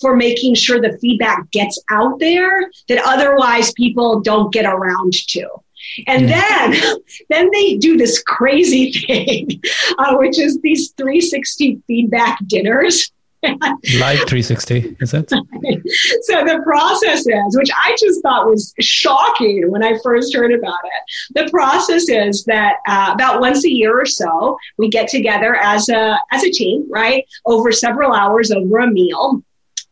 [0.00, 5.46] for making sure the feedback gets out there that otherwise people don't get around to.
[6.06, 6.74] And then,
[7.30, 9.60] then they do this crazy thing,
[9.98, 13.10] uh, which is these 360 feedback dinners
[13.42, 15.30] Live 360, is it?
[15.30, 20.80] so the process is, which I just thought was shocking when I first heard about
[20.84, 21.44] it.
[21.44, 25.88] The process is that uh, about once a year or so, we get together as
[25.88, 29.42] a as a team, right, over several hours over a meal,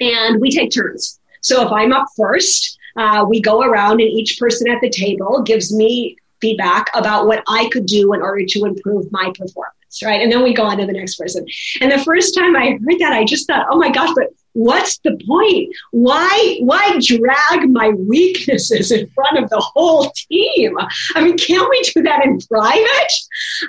[0.01, 1.19] and we take turns.
[1.41, 5.43] So if I'm up first, uh, we go around, and each person at the table
[5.43, 10.21] gives me feedback about what I could do in order to improve my performance right?
[10.23, 11.47] And then we go on to the next person.
[11.81, 14.99] And the first time I heard that, I just thought, oh my gosh, but what's
[14.99, 15.75] the point?
[15.93, 20.77] Why, why drag my weaknesses in front of the whole team?
[21.15, 23.13] I mean, can't we do that in private?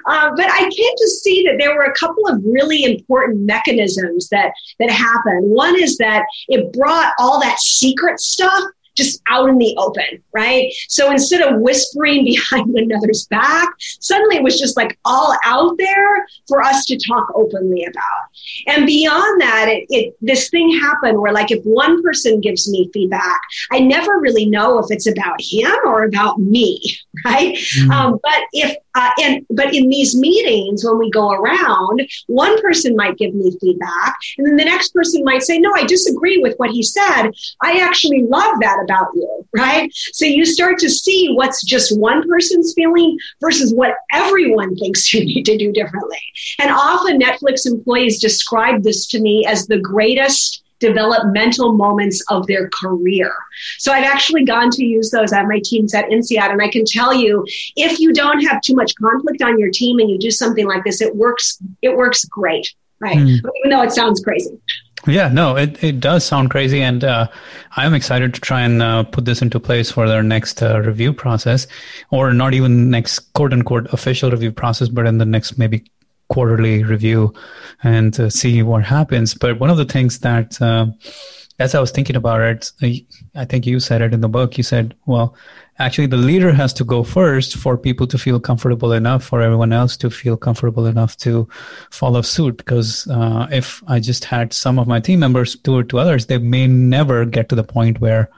[0.08, 4.30] Uh, but I came to see that there were a couple of really important mechanisms
[4.30, 5.50] that, that happened.
[5.52, 8.64] One is that it brought all that secret stuff
[9.00, 10.72] just out in the open, right?
[10.90, 16.28] So instead of whispering behind another's back, suddenly it was just like all out there
[16.48, 18.24] for us to talk openly about.
[18.68, 22.90] And beyond that, it, it this thing happened where like if one person gives me
[22.94, 26.82] feedback, I never really know if it's about him or about me,
[27.26, 27.56] right?
[27.56, 27.92] Mm-hmm.
[27.92, 32.96] Um, but if uh, and but in these meetings when we go around, one person
[32.96, 36.56] might give me feedback, and then the next person might say, "No, I disagree with
[36.58, 37.32] what he said.
[37.62, 39.90] I actually love that about you." Right?
[40.14, 45.26] So you start to see what's just one person's feeling versus what everyone thinks you
[45.26, 46.22] need to do differently.
[46.60, 52.70] And often Netflix employees describe this to me as the greatest developmental moments of their
[52.70, 53.32] career.
[53.78, 56.52] So I've actually gone to use those at my teams at INSEAD.
[56.52, 60.00] And I can tell you, if you don't have too much conflict on your team
[60.00, 62.74] and you do something like this, it works, it works great.
[63.02, 63.18] Right.
[63.18, 63.40] Mm.
[63.60, 64.60] Even though it sounds crazy.
[65.08, 66.82] Yeah, no, it, it does sound crazy.
[66.82, 67.28] And uh,
[67.78, 71.14] I'm excited to try and uh, put this into place for their next uh, review
[71.14, 71.68] process,
[72.12, 75.84] or not even next quote unquote official review process, but in the next maybe
[76.28, 77.34] quarterly review
[77.84, 79.34] and uh, see what happens.
[79.34, 80.88] But one of the things that, uh,
[81.60, 82.72] as I was thinking about it,
[83.36, 84.58] I think you said it in the book.
[84.58, 85.36] You said, well,
[85.80, 89.74] actually, the leader has to go first for people to feel comfortable enough, for everyone
[89.74, 91.48] else to feel comfortable enough to
[91.90, 92.58] follow suit.
[92.58, 96.26] Because uh, if I just had some of my team members do it to others,
[96.26, 98.30] they may never get to the point where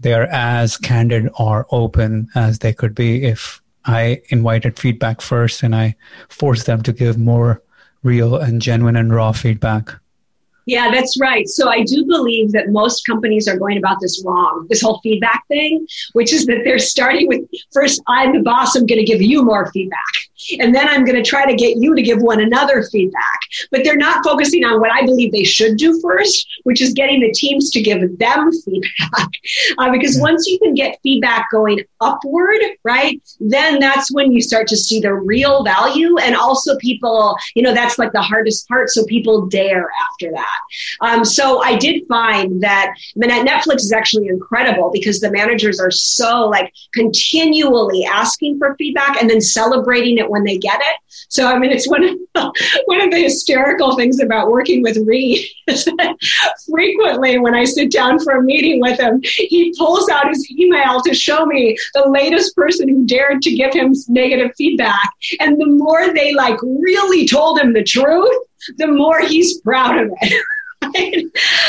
[0.00, 5.62] they are as candid or open as they could be if I invited feedback first
[5.62, 5.94] and I
[6.28, 7.62] forced them to give more
[8.02, 9.92] real and genuine and raw feedback.
[10.66, 11.46] Yeah, that's right.
[11.48, 15.46] So I do believe that most companies are going about this wrong, this whole feedback
[15.48, 19.20] thing, which is that they're starting with first, I'm the boss, I'm going to give
[19.20, 20.00] you more feedback.
[20.58, 23.40] And then I'm going to try to get you to give one another feedback.
[23.70, 27.20] But they're not focusing on what I believe they should do first, which is getting
[27.20, 29.28] the teams to give them feedback.
[29.78, 34.66] Uh, because once you can get feedback going upward, right, then that's when you start
[34.68, 36.16] to see the real value.
[36.18, 38.90] And also people, you know, that's like the hardest part.
[38.90, 40.53] So people dare after that.
[41.00, 45.80] Um, so I did find that I mean, Netflix is actually incredible because the managers
[45.80, 50.96] are so like continually asking for feedback and then celebrating it when they get it.
[51.28, 55.46] So I mean, it's one of the, of the hysterical things about working with Reed
[55.66, 56.16] is that
[56.70, 61.00] frequently when I sit down for a meeting with him, he pulls out his email
[61.02, 65.66] to show me the latest person who dared to give him negative feedback, and the
[65.66, 68.34] more they like really told him the truth
[68.78, 70.44] the more he's proud of it.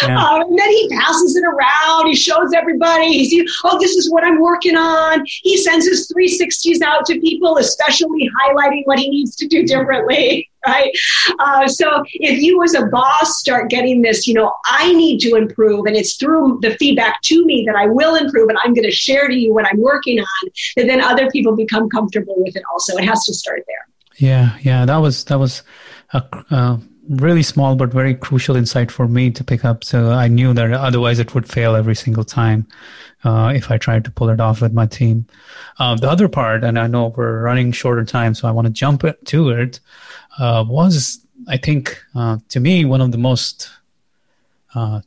[0.03, 0.23] Yeah.
[0.23, 2.07] Um, and then he passes it around.
[2.07, 3.23] He shows everybody.
[3.23, 5.23] He's, oh, this is what I'm working on.
[5.25, 10.49] He sends his 360s out to people, especially highlighting what he needs to do differently.
[10.67, 10.97] Right.
[11.37, 15.35] Uh, so if you as a boss start getting this, you know, I need to
[15.35, 18.89] improve and it's through the feedback to me that I will improve and I'm going
[18.89, 22.55] to share to you what I'm working on, that then other people become comfortable with
[22.55, 22.97] it also.
[22.97, 23.87] It has to start there.
[24.17, 24.57] Yeah.
[24.59, 24.85] Yeah.
[24.85, 25.61] That was, that was,
[26.13, 26.77] a, uh,
[27.09, 29.83] really small but very crucial insight for me to pick up.
[29.83, 32.67] So I knew that otherwise it would fail every single time
[33.23, 35.25] uh, if I tried to pull it off with my team.
[35.79, 38.73] Uh, the other part, and I know we're running shorter time, so I want to
[38.73, 39.79] jump to it,
[40.39, 43.69] uh, was I think uh, to me one of the most
[44.73, 45.01] uh,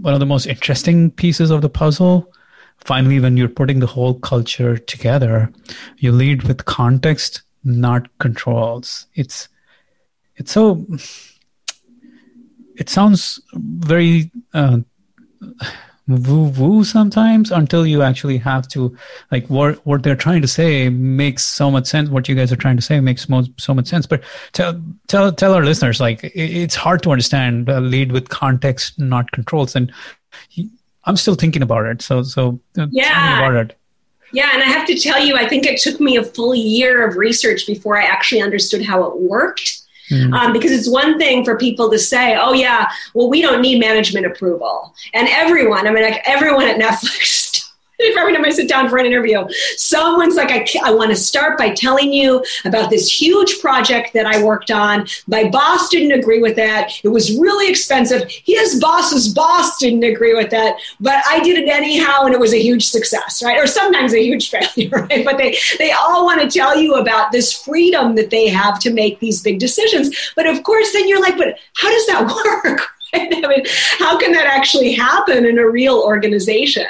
[0.00, 2.32] one of the most interesting pieces of the puzzle.
[2.78, 5.50] Finally, when you're putting the whole culture together,
[5.98, 9.06] you lead with context, not controls.
[9.14, 9.48] It's
[10.36, 10.86] it's so
[12.76, 14.78] it sounds very uh,
[16.08, 18.96] woo woo sometimes until you actually have to
[19.32, 22.56] like what what they're trying to say makes so much sense what you guys are
[22.56, 24.06] trying to say makes mo- so much sense.
[24.06, 24.22] But
[24.52, 29.32] tell tell tell our listeners like it's hard to understand uh, lead with context not
[29.32, 29.74] controls.
[29.74, 29.92] And
[30.48, 30.70] he,
[31.04, 32.02] i'm still thinking about it.
[32.02, 33.38] So so uh, yeah.
[33.38, 33.76] about it.
[34.32, 37.08] Yeah, and I have to tell you, I think it took me a full year
[37.08, 39.85] of research before I actually understood how it worked.
[40.10, 40.32] Mm.
[40.34, 43.80] Um, because it's one thing for people to say, oh, yeah, well, we don't need
[43.80, 44.94] management approval.
[45.14, 47.45] And everyone, I mean, like everyone at Netflix
[48.00, 51.58] every time I sit down for an interview, someone's like, I, I want to start
[51.58, 55.06] by telling you about this huge project that I worked on.
[55.26, 56.92] My boss didn't agree with that.
[57.02, 58.30] It was really expensive.
[58.44, 62.52] His boss's boss didn't agree with that, but I did it anyhow, and it was
[62.52, 63.58] a huge success, right?
[63.58, 65.24] Or sometimes a huge failure, right?
[65.24, 68.92] But they, they all want to tell you about this freedom that they have to
[68.92, 70.32] make these big decisions.
[70.36, 72.95] But of course, then you're like, but how does that work?
[73.44, 73.64] I mean,
[73.98, 76.86] how can that actually happen in a real organization?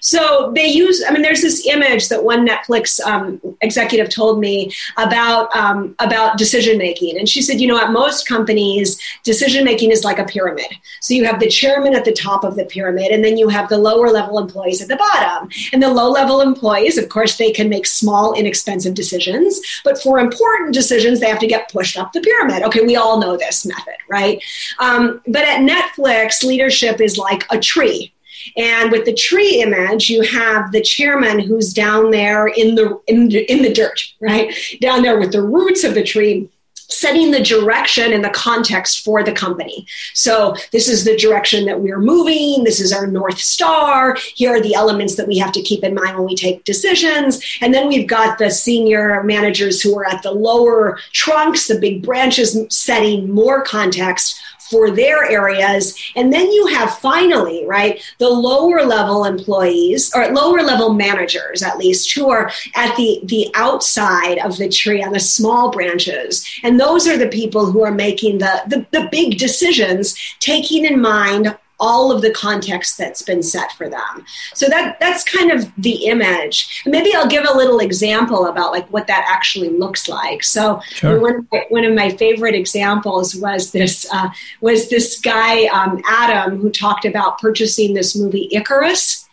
[0.00, 4.72] So they use, I mean, there's this image that one Netflix um, executive told me
[4.96, 7.18] about, um, about decision making.
[7.18, 10.76] And she said, you know, at most companies, decision making is like a pyramid.
[11.00, 13.68] So you have the chairman at the top of the pyramid, and then you have
[13.68, 15.48] the lower level employees at the bottom.
[15.72, 19.60] And the low level employees, of course, they can make small, inexpensive decisions.
[19.84, 22.62] But for important decisions, they have to get pushed up the pyramid.
[22.64, 24.42] Okay, we all know this method, right?
[24.78, 28.12] Um, but at Netflix, leadership is like a tree.
[28.56, 33.28] And with the tree image, you have the chairman who's down there in the, in
[33.28, 34.54] the, in the dirt, right?
[34.80, 36.48] Down there with the roots of the tree
[36.88, 39.86] setting the direction and the context for the company.
[40.14, 42.64] So, this is the direction that we're moving.
[42.64, 44.16] This is our North Star.
[44.34, 47.42] Here are the elements that we have to keep in mind when we take decisions.
[47.60, 52.04] And then we've got the senior managers who are at the lower trunks, the big
[52.04, 54.40] branches, setting more context
[54.70, 55.96] for their areas.
[56.16, 61.78] And then you have finally, right, the lower level employees or lower level managers, at
[61.78, 66.46] least, who are at the, the outside of the tree on the small branches.
[66.62, 71.00] And those are the people who are making the, the, the big decisions, taking in
[71.00, 74.24] mind all of the context that's been set for them.
[74.54, 76.82] So that that's kind of the image.
[76.86, 80.42] Maybe I'll give a little example about like what that actually looks like.
[80.42, 81.20] So sure.
[81.20, 84.28] one, of my, one of my favorite examples was this uh,
[84.60, 89.25] was this guy um, Adam who talked about purchasing this movie Icarus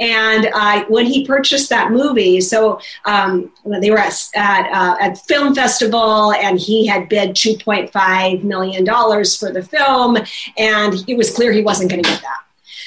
[0.00, 5.18] and uh, when he purchased that movie, so um, they were at at, uh, at
[5.18, 10.16] film festival, and he had bid two point five million dollars for the film,
[10.56, 12.44] and it was clear he wasn't going to get that.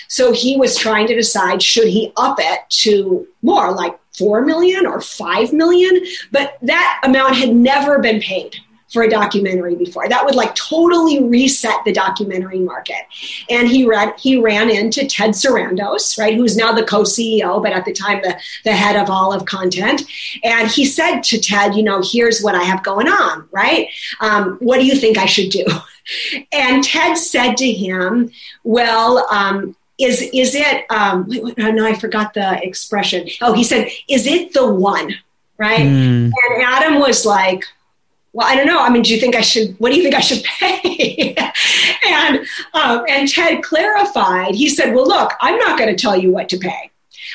[0.07, 4.85] So he was trying to decide should he up it to more like four million
[4.85, 8.55] or five million, but that amount had never been paid
[8.93, 10.07] for a documentary before.
[10.07, 13.01] That would like totally reset the documentary market.
[13.49, 17.85] And he read he ran into Ted Sarandos, right, who's now the co-CEO, but at
[17.85, 20.03] the time the, the head of all of content.
[20.43, 23.87] And he said to Ted, you know, here's what I have going on, right?
[24.21, 25.65] Um, what do you think I should do?
[26.51, 28.29] And Ted said to him,
[28.65, 33.87] well, um, is is it um wait, no i forgot the expression oh he said
[34.09, 35.13] is it the one
[35.57, 36.31] right mm.
[36.31, 37.63] and adam was like
[38.33, 38.79] well, I don't know.
[38.79, 39.75] I mean, do you think I should?
[39.79, 41.35] What do you think I should pay?
[42.07, 42.39] and
[42.73, 44.55] um, and Ted clarified.
[44.55, 46.91] He said, "Well, look, I'm not going to tell you what to pay.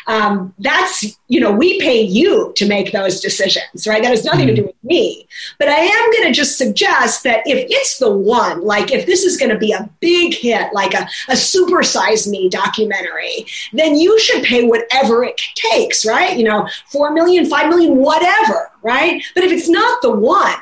[0.09, 4.03] Um, that's you know, we pay you to make those decisions, right?
[4.03, 4.57] That has nothing mm-hmm.
[4.57, 5.28] to do with me.
[5.59, 9.22] But I am going to just suggest that if it's the one, like if this
[9.22, 13.96] is going to be a big hit, like a, a super size me documentary, then
[13.96, 16.36] you should pay whatever it takes, right?
[16.36, 19.22] You know, four million, five million, whatever, right?
[19.34, 20.57] But if it's not the one,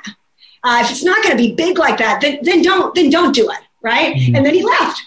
[0.64, 3.34] uh, if it's not going to be big like that, then, then don't then don't
[3.34, 4.16] do it right?
[4.16, 4.34] Mm-hmm.
[4.34, 5.00] And then he left.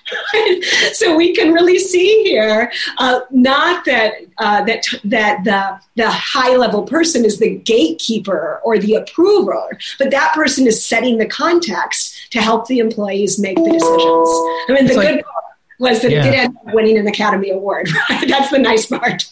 [0.95, 6.55] so we can really see here, uh, not that uh, that that the the high
[6.55, 12.31] level person is the gatekeeper or the approver, but that person is setting the context
[12.31, 14.29] to help the employees make the decisions.
[14.69, 15.48] I mean, the like, good part
[15.79, 16.19] was that yeah.
[16.19, 17.89] it did end up winning an Academy Award.
[18.09, 18.25] Right?
[18.27, 19.31] That's the nice part.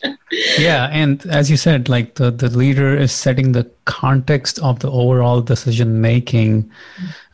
[0.57, 4.89] yeah, and as you said, like the, the leader is setting the context of the
[4.89, 6.71] overall decision making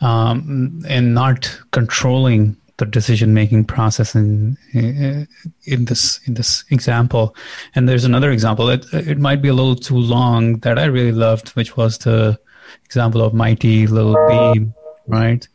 [0.01, 7.36] um, and not controlling the decision making process in in this in this example
[7.76, 11.11] and there's another example it, it might be a little too long that i really
[11.11, 12.38] loved which was the
[12.86, 14.74] example of Mighty Little Bheem
[15.07, 15.47] right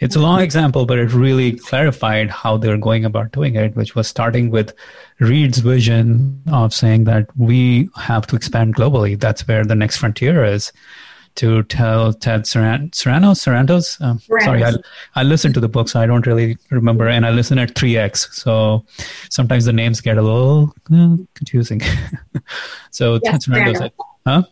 [0.00, 3.94] it's a long example but it really clarified how they're going about doing it which
[3.94, 4.74] was starting with
[5.20, 10.44] reed's vision of saying that we have to expand globally that's where the next frontier
[10.44, 10.72] is
[11.34, 14.00] to tell Ted Saran- Serrano, Sarantos.
[14.00, 14.72] Um, sorry, I,
[15.14, 18.34] I listened to the book, so I don't really remember, and I listen at 3x,
[18.34, 18.84] so
[19.30, 21.80] sometimes the names get a little uh, confusing.
[22.90, 23.90] so yeah, Ted Sarandos,
[24.26, 24.42] huh?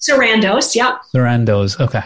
[0.00, 0.98] Sarandos, yeah.
[1.14, 2.02] Sarandos, okay.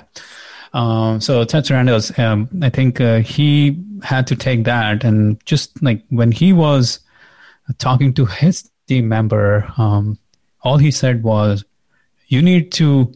[0.72, 5.82] Um, so Ted Sarandos, um, I think uh, he had to take that, and just
[5.82, 7.00] like when he was
[7.78, 10.18] talking to his team member, um,
[10.62, 11.64] all he said was,
[12.28, 13.12] "You need to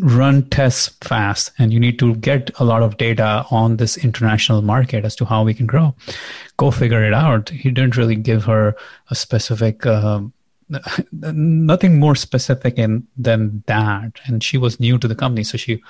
[0.00, 4.62] run tests fast and you need to get a lot of data on this international
[4.62, 5.94] market as to how we can grow.
[6.56, 7.50] Go figure it out.
[7.50, 8.74] He didn't really give her
[9.10, 10.22] a specific uh,
[11.12, 15.82] nothing more specific in than that and she was new to the company so she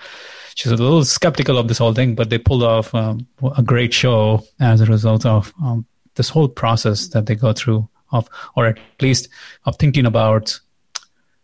[0.54, 3.26] she's a little skeptical of this whole thing but they pulled off um,
[3.56, 7.86] a great show as a result of um, this whole process that they go through
[8.12, 9.28] of or at least
[9.66, 10.58] of thinking about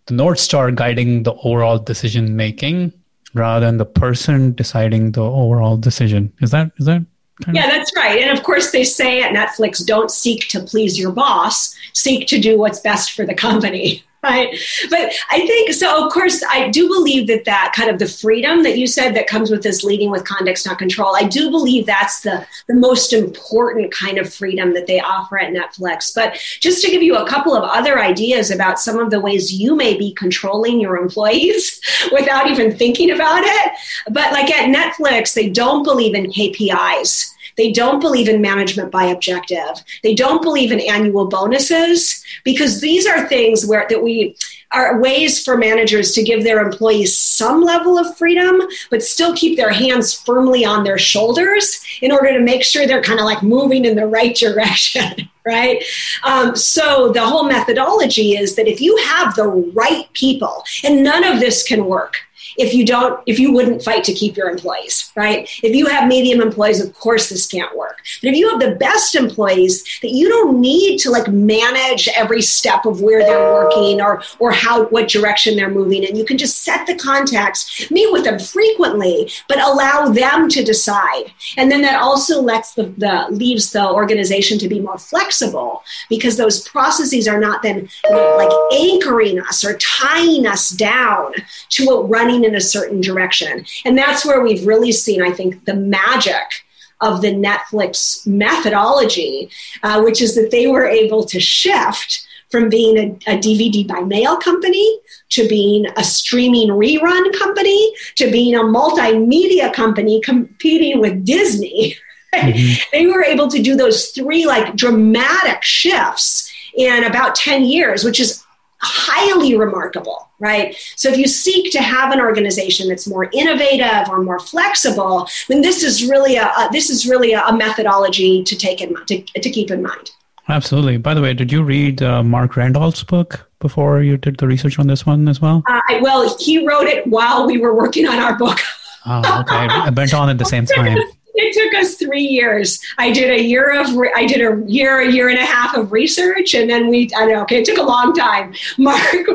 [0.07, 2.93] the North Star guiding the overall decision making
[3.34, 6.32] rather than the person deciding the overall decision.
[6.41, 7.05] Is that is that
[7.53, 8.20] yeah, that's right.
[8.20, 12.41] And of course, they say at Netflix, don't seek to please your boss, seek to
[12.41, 14.59] do what's best for the company right?
[14.91, 16.05] But I think so.
[16.05, 19.27] Of course, I do believe that that kind of the freedom that you said that
[19.27, 21.14] comes with this leading with context, not control.
[21.14, 25.53] I do believe that's the the most important kind of freedom that they offer at
[25.53, 26.14] Netflix.
[26.14, 29.53] But just to give you a couple of other ideas about some of the ways
[29.53, 31.81] you may be controlling your employees
[32.12, 33.73] without even thinking about it.
[34.11, 39.05] But like at Netflix, they don't believe in KPIs they don't believe in management by
[39.05, 39.83] objective.
[40.03, 44.37] They don't believe in annual bonuses because these are things where that we
[44.73, 49.57] are ways for managers to give their employees some level of freedom, but still keep
[49.57, 53.43] their hands firmly on their shoulders in order to make sure they're kind of like
[53.43, 55.31] moving in the right direction.
[55.47, 55.83] right?
[56.25, 61.23] Um, so the whole methodology is that if you have the right people, and none
[61.23, 62.17] of this can work
[62.59, 65.49] if you don't if you wouldn't fight to keep your employees right?
[65.63, 67.99] If you have medium employees of course this can't work.
[68.23, 72.43] But if you have the best employees that you don't need to like manage every
[72.43, 76.39] step of where they're working or or how what direction they're moving and you can
[76.39, 81.33] just set the context meet with them frequently but allow them to decide.
[81.57, 86.37] And then that also lets the, the leaves the organization to be more flexible because
[86.37, 91.33] those processes are not then you know, like anchoring us or tying us down
[91.71, 93.66] to a running in a certain direction.
[93.84, 96.64] And that's where we've really seen, I think, the magic
[97.01, 99.51] of the Netflix methodology,
[99.82, 104.01] uh, which is that they were able to shift from being a, a, DVD by
[104.01, 104.99] mail company
[105.30, 111.97] to being a streaming rerun company to being a multimedia company competing with Disney.
[112.34, 112.82] Mm-hmm.
[112.92, 118.20] They were able to do those three like dramatic shifts in about 10 years, which
[118.20, 118.44] is
[118.87, 120.76] highly remarkable, right?
[120.97, 125.61] So if you seek to have an organization that's more innovative or more flexible, then
[125.61, 129.22] this is really a, a this is really a, a, methodology to take in to,
[129.22, 130.11] to keep in mind.
[130.49, 130.97] Absolutely.
[130.97, 134.78] By the way, did you read uh, Marc Randolph's book before you did the research
[134.78, 135.64] on this one as well?
[135.66, 138.59] Uh, well, he wrote it while we were working on our book.
[139.07, 139.55] oh, okay.
[139.57, 140.99] I went on at the same time
[141.37, 142.80] it took us three years.
[142.99, 145.76] I did a year of, re- I did a year, a year and a half
[145.76, 148.55] of research, and then we, I know, okay, it took a long time.
[148.78, 149.28] Marc,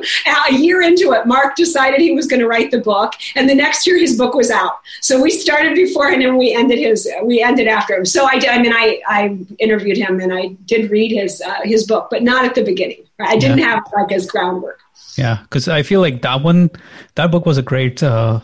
[0.49, 3.55] a year into it, Marc decided he was going to write the book, and the
[3.55, 4.79] next year his book was out.
[5.01, 8.05] So we started before him, and we ended his, we ended after him.
[8.05, 11.61] So I, did, I mean, I, I interviewed him, and I did read his, uh,
[11.63, 13.03] his book, but not at the beginning.
[13.19, 13.75] I didn't yeah.
[13.75, 14.79] have like his groundwork.
[15.17, 16.71] Yeah, because I feel like that one,
[17.15, 18.39] that book was a great uh,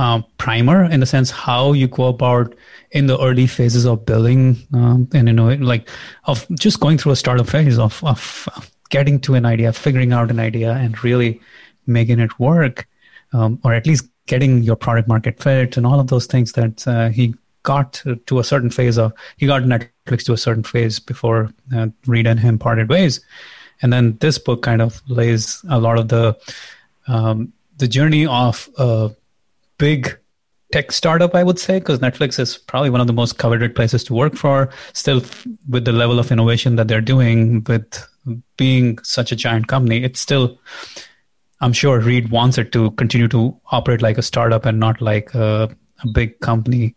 [0.00, 2.54] uh, primer in the sense how you go about
[2.90, 5.88] in the early phases of building um, and you know like
[6.24, 8.48] of just going through a startup phase of, of
[8.88, 11.38] getting to an idea figuring out an idea and really
[11.86, 12.88] making it work
[13.34, 16.86] um, or at least getting your product market fit and all of those things that
[16.88, 20.98] uh, he got to a certain phase of he got netflix to a certain phase
[20.98, 23.20] before uh, reed and him parted ways.
[23.82, 26.38] And then this book kind of lays a lot of the
[27.06, 29.10] um, the journey of a
[29.80, 30.16] big
[30.72, 34.04] tech startup, I would say, because Netflix is probably one of the most coveted places
[34.04, 34.70] to work for.
[34.92, 35.22] Still,
[35.68, 38.06] with the level of innovation that they're doing, with
[38.56, 40.60] being such a giant company, it's still,
[41.60, 45.34] I'm sure Reed wants it to continue to operate like a startup and not like
[45.34, 45.74] a,
[46.04, 46.94] a big company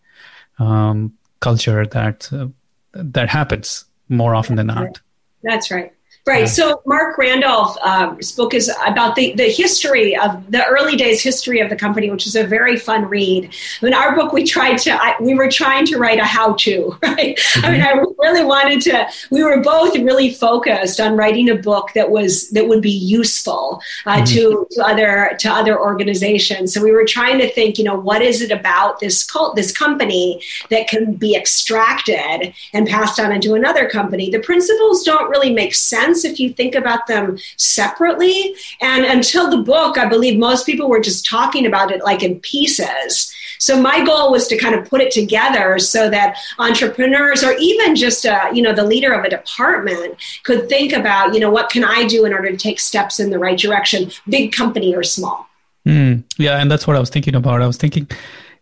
[0.60, 2.48] um, culture that uh,
[2.94, 5.02] that happens more often than not.
[5.42, 5.93] That's right.
[6.26, 6.42] Right.
[6.42, 6.46] Yeah.
[6.46, 11.60] So Marc Randolph's uh, book is about the, the history of the early days history
[11.60, 13.54] of the company, which is a very fun read.
[13.82, 16.98] In our book, we tried to I, we were trying to write a how to.
[17.04, 17.38] Right.
[17.38, 17.66] Mm-hmm.
[17.66, 19.08] I mean, I really wanted to.
[19.30, 23.82] We were both really focused on writing a book that was that would be useful
[24.06, 24.26] uh, mm-hmm.
[24.26, 26.74] to, to other to other organizations.
[26.74, 29.72] So we were trying to think, you know, what is it about this cult this
[29.72, 34.32] company that can be extracted and passed on into another company?
[34.32, 38.56] The principles don't really make sense sense if you think about them separately.
[38.82, 42.40] And until the book, I believe most people were just talking about it like in
[42.40, 43.34] pieces.
[43.60, 47.96] So my goal was to kind of put it together so that entrepreneurs or even
[47.96, 51.70] just a, you know the leader of a department could think about you know what
[51.70, 55.04] can I do in order to take steps in the right direction, big company or
[55.04, 55.48] small.
[55.88, 57.62] Mm, yeah, and that's what I was thinking about.
[57.62, 58.10] I was thinking,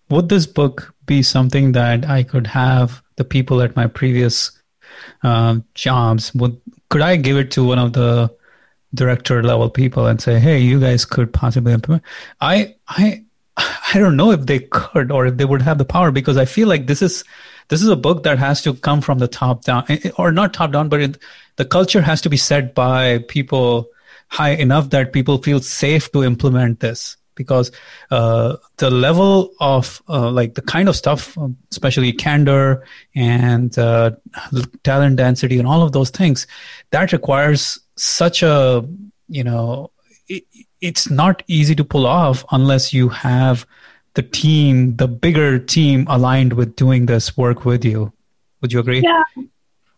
[0.09, 4.51] would this book be something that I could have the people at my previous
[5.23, 6.60] uh, jobs would
[6.91, 8.29] could I give it to one of the
[8.93, 12.03] director level people and say, "Hey, you guys could possibly implement"?
[12.41, 13.23] I I
[13.57, 16.45] I don't know if they could or if they would have the power because I
[16.45, 17.23] feel like this is
[17.69, 20.33] this is a book that has to come from the top down eh, eh, or
[20.33, 21.17] not top down, but it,
[21.55, 23.87] the culture has to be set by people
[24.27, 27.71] high enough that people feel safe to implement this because
[28.11, 32.83] uh, the level of uh, like the kind of stuff, um, especially candor
[33.15, 34.11] and uh,
[34.83, 36.47] talent density and all of those things,
[36.91, 38.85] that requires such a
[39.27, 39.91] you know
[40.27, 40.43] it,
[40.81, 43.65] it's not easy to pull off unless you have
[44.13, 48.11] the team, the bigger team aligned with doing this work with you.
[48.61, 49.01] Would you agree?
[49.01, 49.23] Yeah.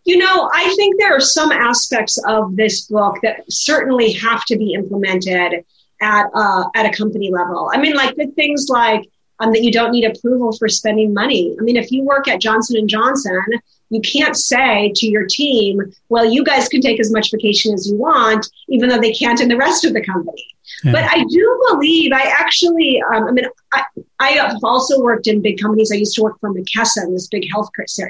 [0.05, 4.57] You know, I think there are some aspects of this book that certainly have to
[4.57, 5.63] be implemented
[6.03, 7.71] at uh, at a company level.
[7.73, 11.55] I mean, like the things like um, that you don't need approval for spending money.
[11.59, 13.41] I mean, if you work at Johnson and Johnson,
[13.89, 17.89] you can't say to your team, "Well, you guys can take as much vacation as
[17.89, 20.45] you want," even though they can't in the rest of the company.
[20.83, 20.91] Yeah.
[20.91, 23.83] But I do believe I actually, um, I mean, I,
[24.19, 25.91] I have also worked in big companies.
[25.91, 27.69] I used to work for McKesson, this big health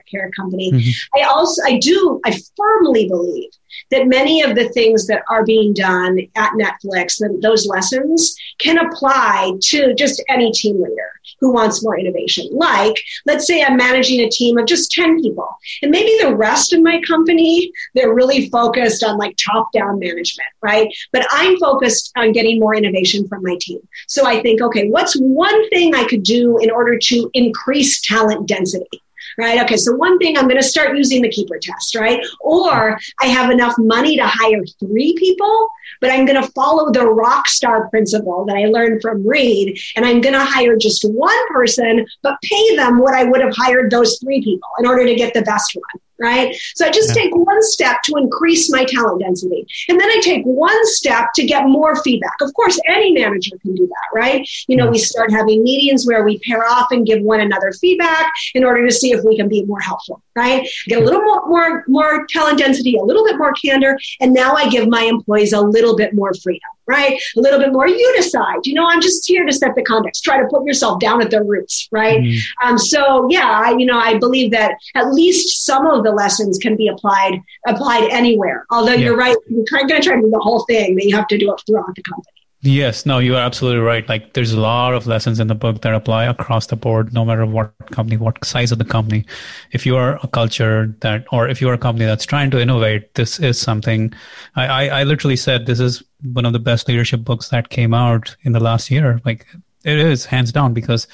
[0.09, 0.71] care company.
[0.71, 1.19] Mm-hmm.
[1.19, 3.51] I also, I do, I firmly believe
[3.91, 9.53] that many of the things that are being done at Netflix, those lessons can apply
[9.61, 12.47] to just any team leader who wants more innovation.
[12.51, 12.95] Like,
[13.25, 15.49] let's say I'm managing a team of just 10 people,
[15.81, 20.49] and maybe the rest of my company, they're really focused on like top down management,
[20.61, 20.87] right?
[21.11, 23.79] But I'm focused on getting more innovation from my team.
[24.07, 28.47] So I think, okay, what's one thing I could do in order to increase talent
[28.47, 29.01] density?
[29.37, 29.61] right?
[29.63, 32.23] Okay, so one thing I'm going to start using the keeper test, right?
[32.41, 35.69] Or I have enough money to hire three people,
[36.01, 40.05] but I'm going to follow the rock star principle that I learned from Reed, and
[40.05, 43.91] I'm going to hire just one person, but pay them what I would have hired
[43.91, 46.55] those three people in order to get the best one right?
[46.75, 47.23] So I just yeah.
[47.23, 49.65] take one step to increase my talent density.
[49.89, 52.35] And then I take one step to get more feedback.
[52.41, 54.47] Of course, any manager can do that, right?
[54.67, 58.31] You know, we start having meetings where we pair off and give one another feedback
[58.53, 60.67] in order to see if we can be more helpful, right?
[60.87, 63.97] Get a little more, more, more talent density, a little bit more candor.
[64.19, 67.19] And now I give my employees a little bit more freedom right?
[67.37, 68.65] A little bit more you decide.
[68.65, 70.23] You know, I'm just here to set the context.
[70.23, 72.19] Try to put yourself down at their roots, right?
[72.19, 72.67] Mm-hmm.
[72.67, 76.57] Um, so yeah, I, you know, I believe that at least some of the lessons
[76.59, 78.65] can be applied applied anywhere.
[78.71, 79.05] Although yeah.
[79.05, 81.37] you're right, you're going to try to do the whole thing, then you have to
[81.37, 82.33] do it throughout the company.
[82.65, 84.07] Yes, no, you are absolutely right.
[84.07, 87.25] Like there's a lot of lessons in the book that apply across the board, no
[87.25, 89.25] matter what company, what size of the company.
[89.73, 92.61] If you are a culture that, or if you are a company that's trying to
[92.61, 94.13] innovate, this is something
[94.55, 97.93] I, I, I literally said this is one of the best leadership books that came
[97.93, 99.19] out in the last year.
[99.25, 99.45] Like
[99.83, 101.05] it is hands down because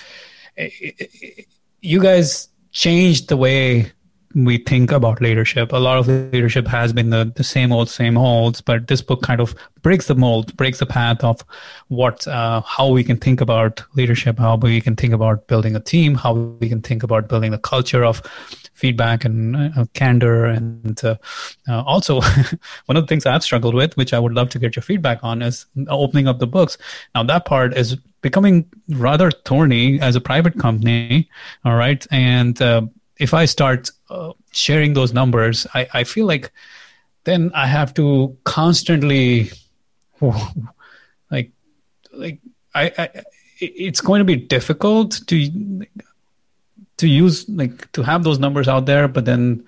[0.55, 1.47] it, it,
[1.81, 3.91] you guys changed the way
[4.35, 5.71] we think about leadership.
[5.71, 9.23] A lot of leadership has been the, the same old, same old, but this book
[9.23, 11.43] kind of breaks the mold, breaks the path of
[11.87, 15.79] what, uh, how we can think about leadership, how we can think about building a
[15.79, 18.21] team, how we can think about building a culture of
[18.73, 20.45] feedback and uh, candor.
[20.45, 21.15] And uh,
[21.67, 22.21] uh also,
[22.85, 25.23] one of the things I've struggled with, which I would love to get your feedback
[25.23, 26.77] on, is opening up the books.
[27.15, 31.29] Now, that part is becoming rather thorny as a private company.
[31.65, 32.05] All right.
[32.11, 32.81] And, uh,
[33.19, 36.51] if I start uh, sharing those numbers, I, I feel like
[37.25, 39.51] then I have to constantly
[40.21, 41.51] like
[42.13, 42.39] like
[42.73, 43.09] I, I
[43.59, 45.85] it's going to be difficult to
[46.97, 49.65] to use like to have those numbers out there, but then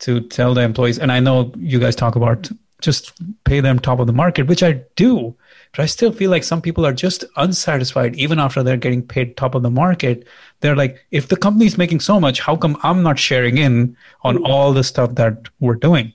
[0.00, 0.98] to tell the employees.
[0.98, 2.50] And I know you guys talk about
[2.80, 3.12] just
[3.44, 5.34] pay them top of the market, which I do.
[5.72, 9.36] But I still feel like some people are just unsatisfied even after they're getting paid
[9.36, 10.26] top of the market.
[10.60, 14.36] They're like, if the company's making so much, how come I'm not sharing in on
[14.36, 14.46] mm-hmm.
[14.46, 16.12] all the stuff that we're doing?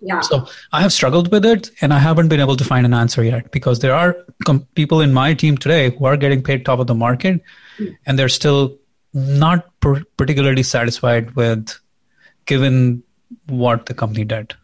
[0.00, 0.20] Yeah.
[0.20, 3.22] So I have struggled with it and I haven't been able to find an answer
[3.22, 6.80] yet because there are com- people in my team today who are getting paid top
[6.80, 7.40] of the market
[7.78, 7.94] mm-hmm.
[8.04, 8.76] and they're still
[9.14, 11.78] not per- particularly satisfied with
[12.46, 13.02] given
[13.46, 14.54] what the company did.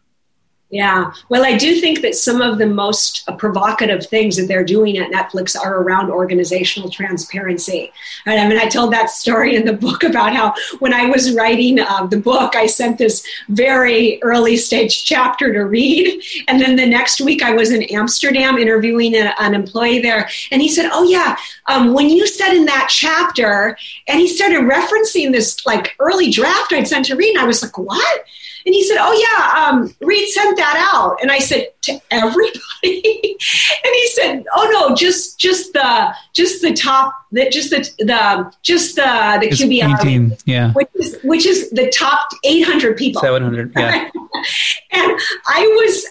[0.71, 1.13] Yeah.
[1.29, 5.09] Well, I do think that some of the most provocative things that they're doing at
[5.09, 7.91] Netflix are around organizational transparency.
[8.27, 11.33] And I mean, I told that story in the book about how when I was
[11.33, 16.21] writing uh, the book, I sent this very early stage chapter to Reed.
[16.47, 20.29] And then the next week, I was in Amsterdam interviewing a, an employee there.
[20.51, 23.75] And he said, Oh, yeah, um, when you said in that chapter,
[24.07, 27.63] and he started referencing this like early draft I'd sent to Reed, and I was
[27.63, 28.25] like, What?
[28.65, 32.59] And he said, "Oh yeah, um, Reed sent that out." And I said, "To everybody?"
[32.83, 38.51] and he said, "Oh no, just just the just the top, the, just the the
[38.61, 44.09] just the the QBR, yeah, which is which is the top 800 people, 700, yeah."
[44.91, 46.05] and I was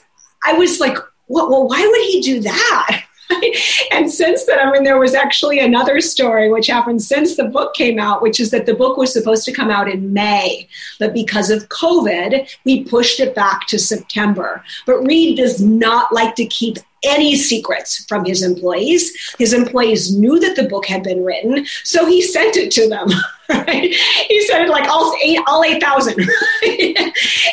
[0.44, 0.96] I was like,
[1.28, 3.05] well, well, why would he do that?
[3.93, 7.74] and since then, I mean, there was actually another story which happened since the book
[7.74, 10.68] came out, which is that the book was supposed to come out in May,
[10.99, 14.64] but because of COVID, we pushed it back to September.
[14.87, 19.34] But Reed does not like to keep any secrets from his employees.
[19.38, 23.09] His employees knew that the book had been written, so he sent it to them.
[23.51, 23.94] Right?
[24.28, 26.18] He said it like all eight, all eight thousand,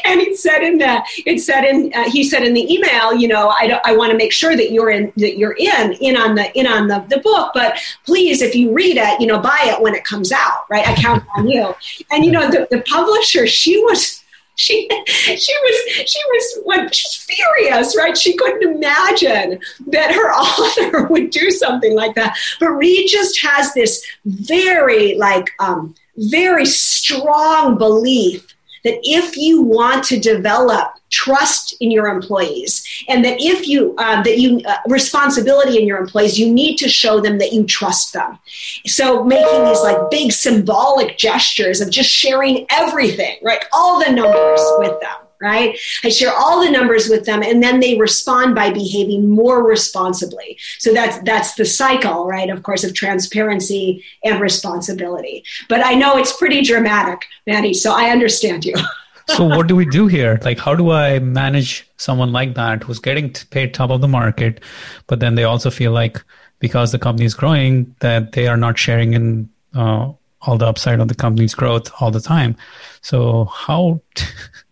[0.05, 3.29] and he said in the it said in uh, he said in the email, you
[3.29, 6.35] know, I, I want to make sure that you're in that you're in in on
[6.35, 9.57] the in on the, the book, but please, if you read it, you know, buy
[9.63, 10.85] it when it comes out, right?
[10.85, 11.73] I count on you.
[12.11, 14.21] And you know, the, the publisher, she was
[14.55, 18.17] she she was she was when she's furious, right?
[18.17, 22.37] She couldn't imagine that her author would do something like that.
[22.59, 28.54] But Reed just has this very like um, very strong belief
[28.85, 34.21] that if you want to develop trust in your employees and that if you uh,
[34.23, 38.13] that you uh, responsibility in your employees you need to show them that you trust
[38.13, 38.39] them.
[38.85, 43.63] So making these like big symbolic gestures of just sharing everything right?
[43.73, 45.77] All the numbers with them right?
[46.03, 50.57] I share all the numbers with them and then they respond by behaving more responsibly.
[50.79, 52.49] So that's that's the cycle, right?
[52.49, 55.43] Of course of transparency and responsibility.
[55.69, 58.75] But I know it's pretty dramatic, Maddie, so I understand you.
[59.27, 60.39] so what do we do here?
[60.43, 64.61] Like how do I manage someone like that who's getting paid top of the market
[65.07, 66.23] but then they also feel like
[66.59, 70.11] because the company is growing that they are not sharing in uh,
[70.41, 72.55] all the upside of the company's growth all the time.
[73.01, 74.01] So how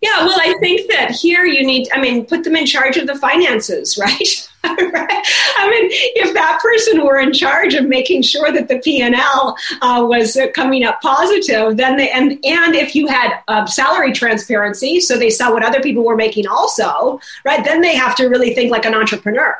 [0.00, 3.06] Yeah, well, I think that here you need, I mean, put them in charge of
[3.06, 4.48] the finances, right?
[4.64, 5.26] right?
[5.56, 10.06] I mean, if that person were in charge of making sure that the P&L uh,
[10.06, 15.18] was coming up positive, then they, and, and if you had uh, salary transparency, so
[15.18, 18.70] they saw what other people were making also, right, then they have to really think
[18.70, 19.58] like an entrepreneur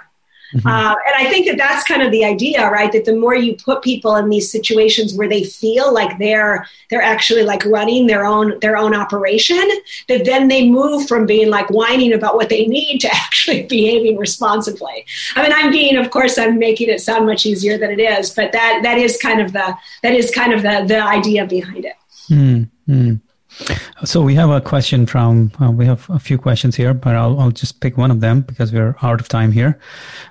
[0.54, 0.66] Mm-hmm.
[0.66, 2.90] Uh, and I think that that's kind of the idea, right?
[2.92, 7.02] That the more you put people in these situations where they feel like they're they're
[7.02, 9.62] actually like running their own their own operation,
[10.08, 14.16] that then they move from being like whining about what they need to actually behaving
[14.16, 15.06] responsibly.
[15.36, 18.30] I mean, I'm being, of course, I'm making it sound much easier than it is,
[18.30, 21.84] but that that is kind of the that is kind of the the idea behind
[21.84, 21.94] it.
[22.28, 23.14] Mm-hmm.
[24.04, 27.38] So we have a question from, uh, we have a few questions here, but I'll,
[27.38, 29.78] I'll just pick one of them because we're out of time here.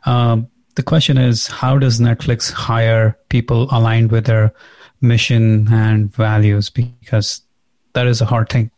[0.06, 4.54] Um, the question is How does Netflix hire people aligned with their
[5.02, 6.70] mission and values?
[6.70, 7.42] Because
[7.94, 8.72] that is a hard thing.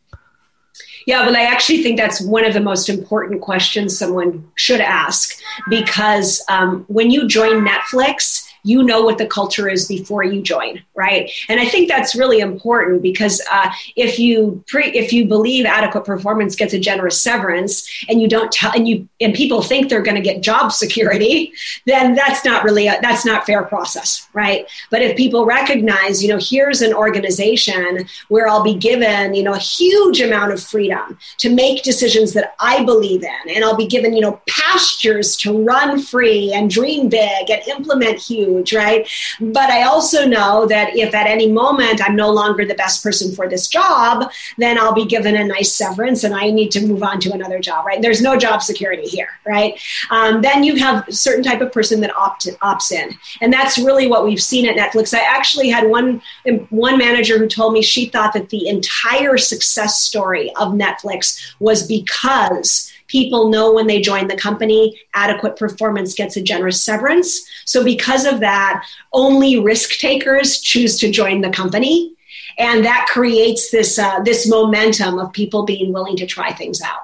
[1.08, 5.40] Yeah, well, I actually think that's one of the most important questions someone should ask
[5.70, 10.82] because um, when you join Netflix, you know what the culture is before you join,
[10.96, 11.32] right?
[11.50, 16.06] And I think that's really important because uh, if you pre- if you believe adequate
[16.06, 20.02] performance gets a generous severance, and you don't tell and you and people think they're
[20.02, 21.54] going to get job security,
[21.86, 24.68] then that's not really a, that's not fair process, right?
[24.90, 29.54] But if people recognize, you know, here's an organization where I'll be given, you know,
[29.54, 33.88] a huge amount of freedom to make decisions that I believe in, and I'll be
[33.88, 39.08] given, you know, pastures to run free and dream big and implement huge huge, right?
[39.40, 43.34] But I also know that if at any moment I'm no longer the best person
[43.34, 47.04] for this job, then I'll be given a nice severance and I need to move
[47.04, 48.02] on to another job, right?
[48.02, 49.80] There's no job security here, right?
[50.10, 53.18] Um, then you have a certain type of person that opt, opts in.
[53.42, 55.14] And that's really what we've seen at Netflix.
[55.14, 56.22] I actually had one,
[56.70, 61.88] one manager who told me she thought that the entire success story of Netflix was
[61.88, 67.42] because people know when they join the company adequate performance gets a generous severance.
[67.66, 72.16] So because of that only risk takers choose to join the company.
[72.58, 77.04] And that creates this uh, this momentum of people being willing to try things out.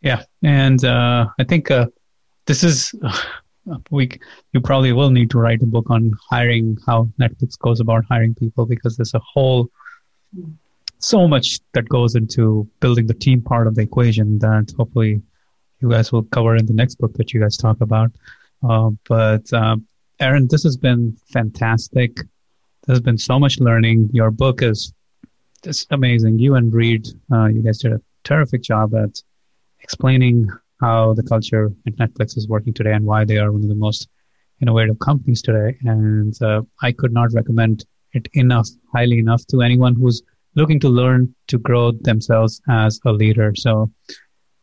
[0.00, 0.22] Yeah.
[0.42, 1.86] And uh, i think uh,
[2.46, 2.94] this is
[3.90, 4.10] we
[4.52, 8.34] you probably will need to write a book on hiring how netflix goes about hiring
[8.34, 9.68] people because there's a whole
[11.06, 15.22] so much that goes into building the team part of the equation that hopefully
[15.80, 18.10] you guys will cover in the next book that you guys talk about.
[18.68, 19.76] Uh, but uh,
[20.18, 22.18] Erin, this has been fantastic.
[22.86, 24.10] There's been so much learning.
[24.12, 24.92] Your book is
[25.62, 26.40] just amazing.
[26.40, 29.22] You and Reed, uh, you guys did a terrific job at
[29.80, 30.48] explaining
[30.80, 33.76] how the culture at Netflix is working today and why they are one of the
[33.76, 34.08] most
[34.60, 35.78] innovative companies today.
[35.84, 40.22] And uh, I could not recommend it enough, highly enough to anyone who's
[40.56, 43.52] looking to learn to grow themselves as a leader.
[43.54, 43.90] So,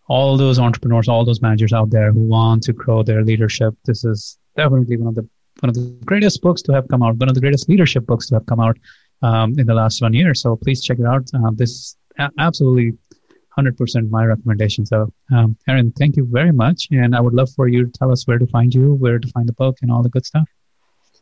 [0.09, 4.03] all those entrepreneurs, all those managers out there who want to grow their leadership, this
[4.03, 5.27] is definitely one of the
[5.61, 8.27] one of the greatest books to have come out, one of the greatest leadership books
[8.27, 8.77] to have come out
[9.21, 10.33] um, in the last one year.
[10.33, 11.29] So please check it out.
[11.33, 11.97] Uh, this is
[12.37, 12.97] absolutely
[13.57, 14.85] 100% my recommendation.
[14.85, 16.87] So, um, Erin, thank you very much.
[16.91, 19.27] And I would love for you to tell us where to find you, where to
[19.29, 20.49] find the book, and all the good stuff.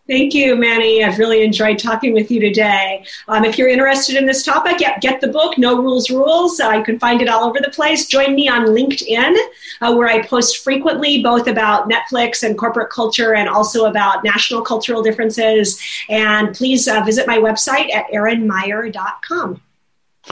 [0.08, 1.04] Thank you, Manny.
[1.04, 3.06] I've really enjoyed talking with you today.
[3.28, 6.60] Um, if you're interested in this topic, get, get the book, No Rules Rules.
[6.60, 8.08] Uh, you can find it all over the place.
[8.08, 9.36] Join me on LinkedIn,
[9.82, 14.64] uh, where I post frequently both about Netflix and corporate culture and also about national
[14.64, 15.80] cultural differences.
[16.10, 19.62] And please uh, visit my website at erinmeyer.com.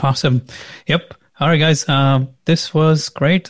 [0.02, 0.46] Awesome.
[0.88, 1.14] Yep.
[1.40, 1.88] All right, guys.
[1.88, 3.48] Um, this was great.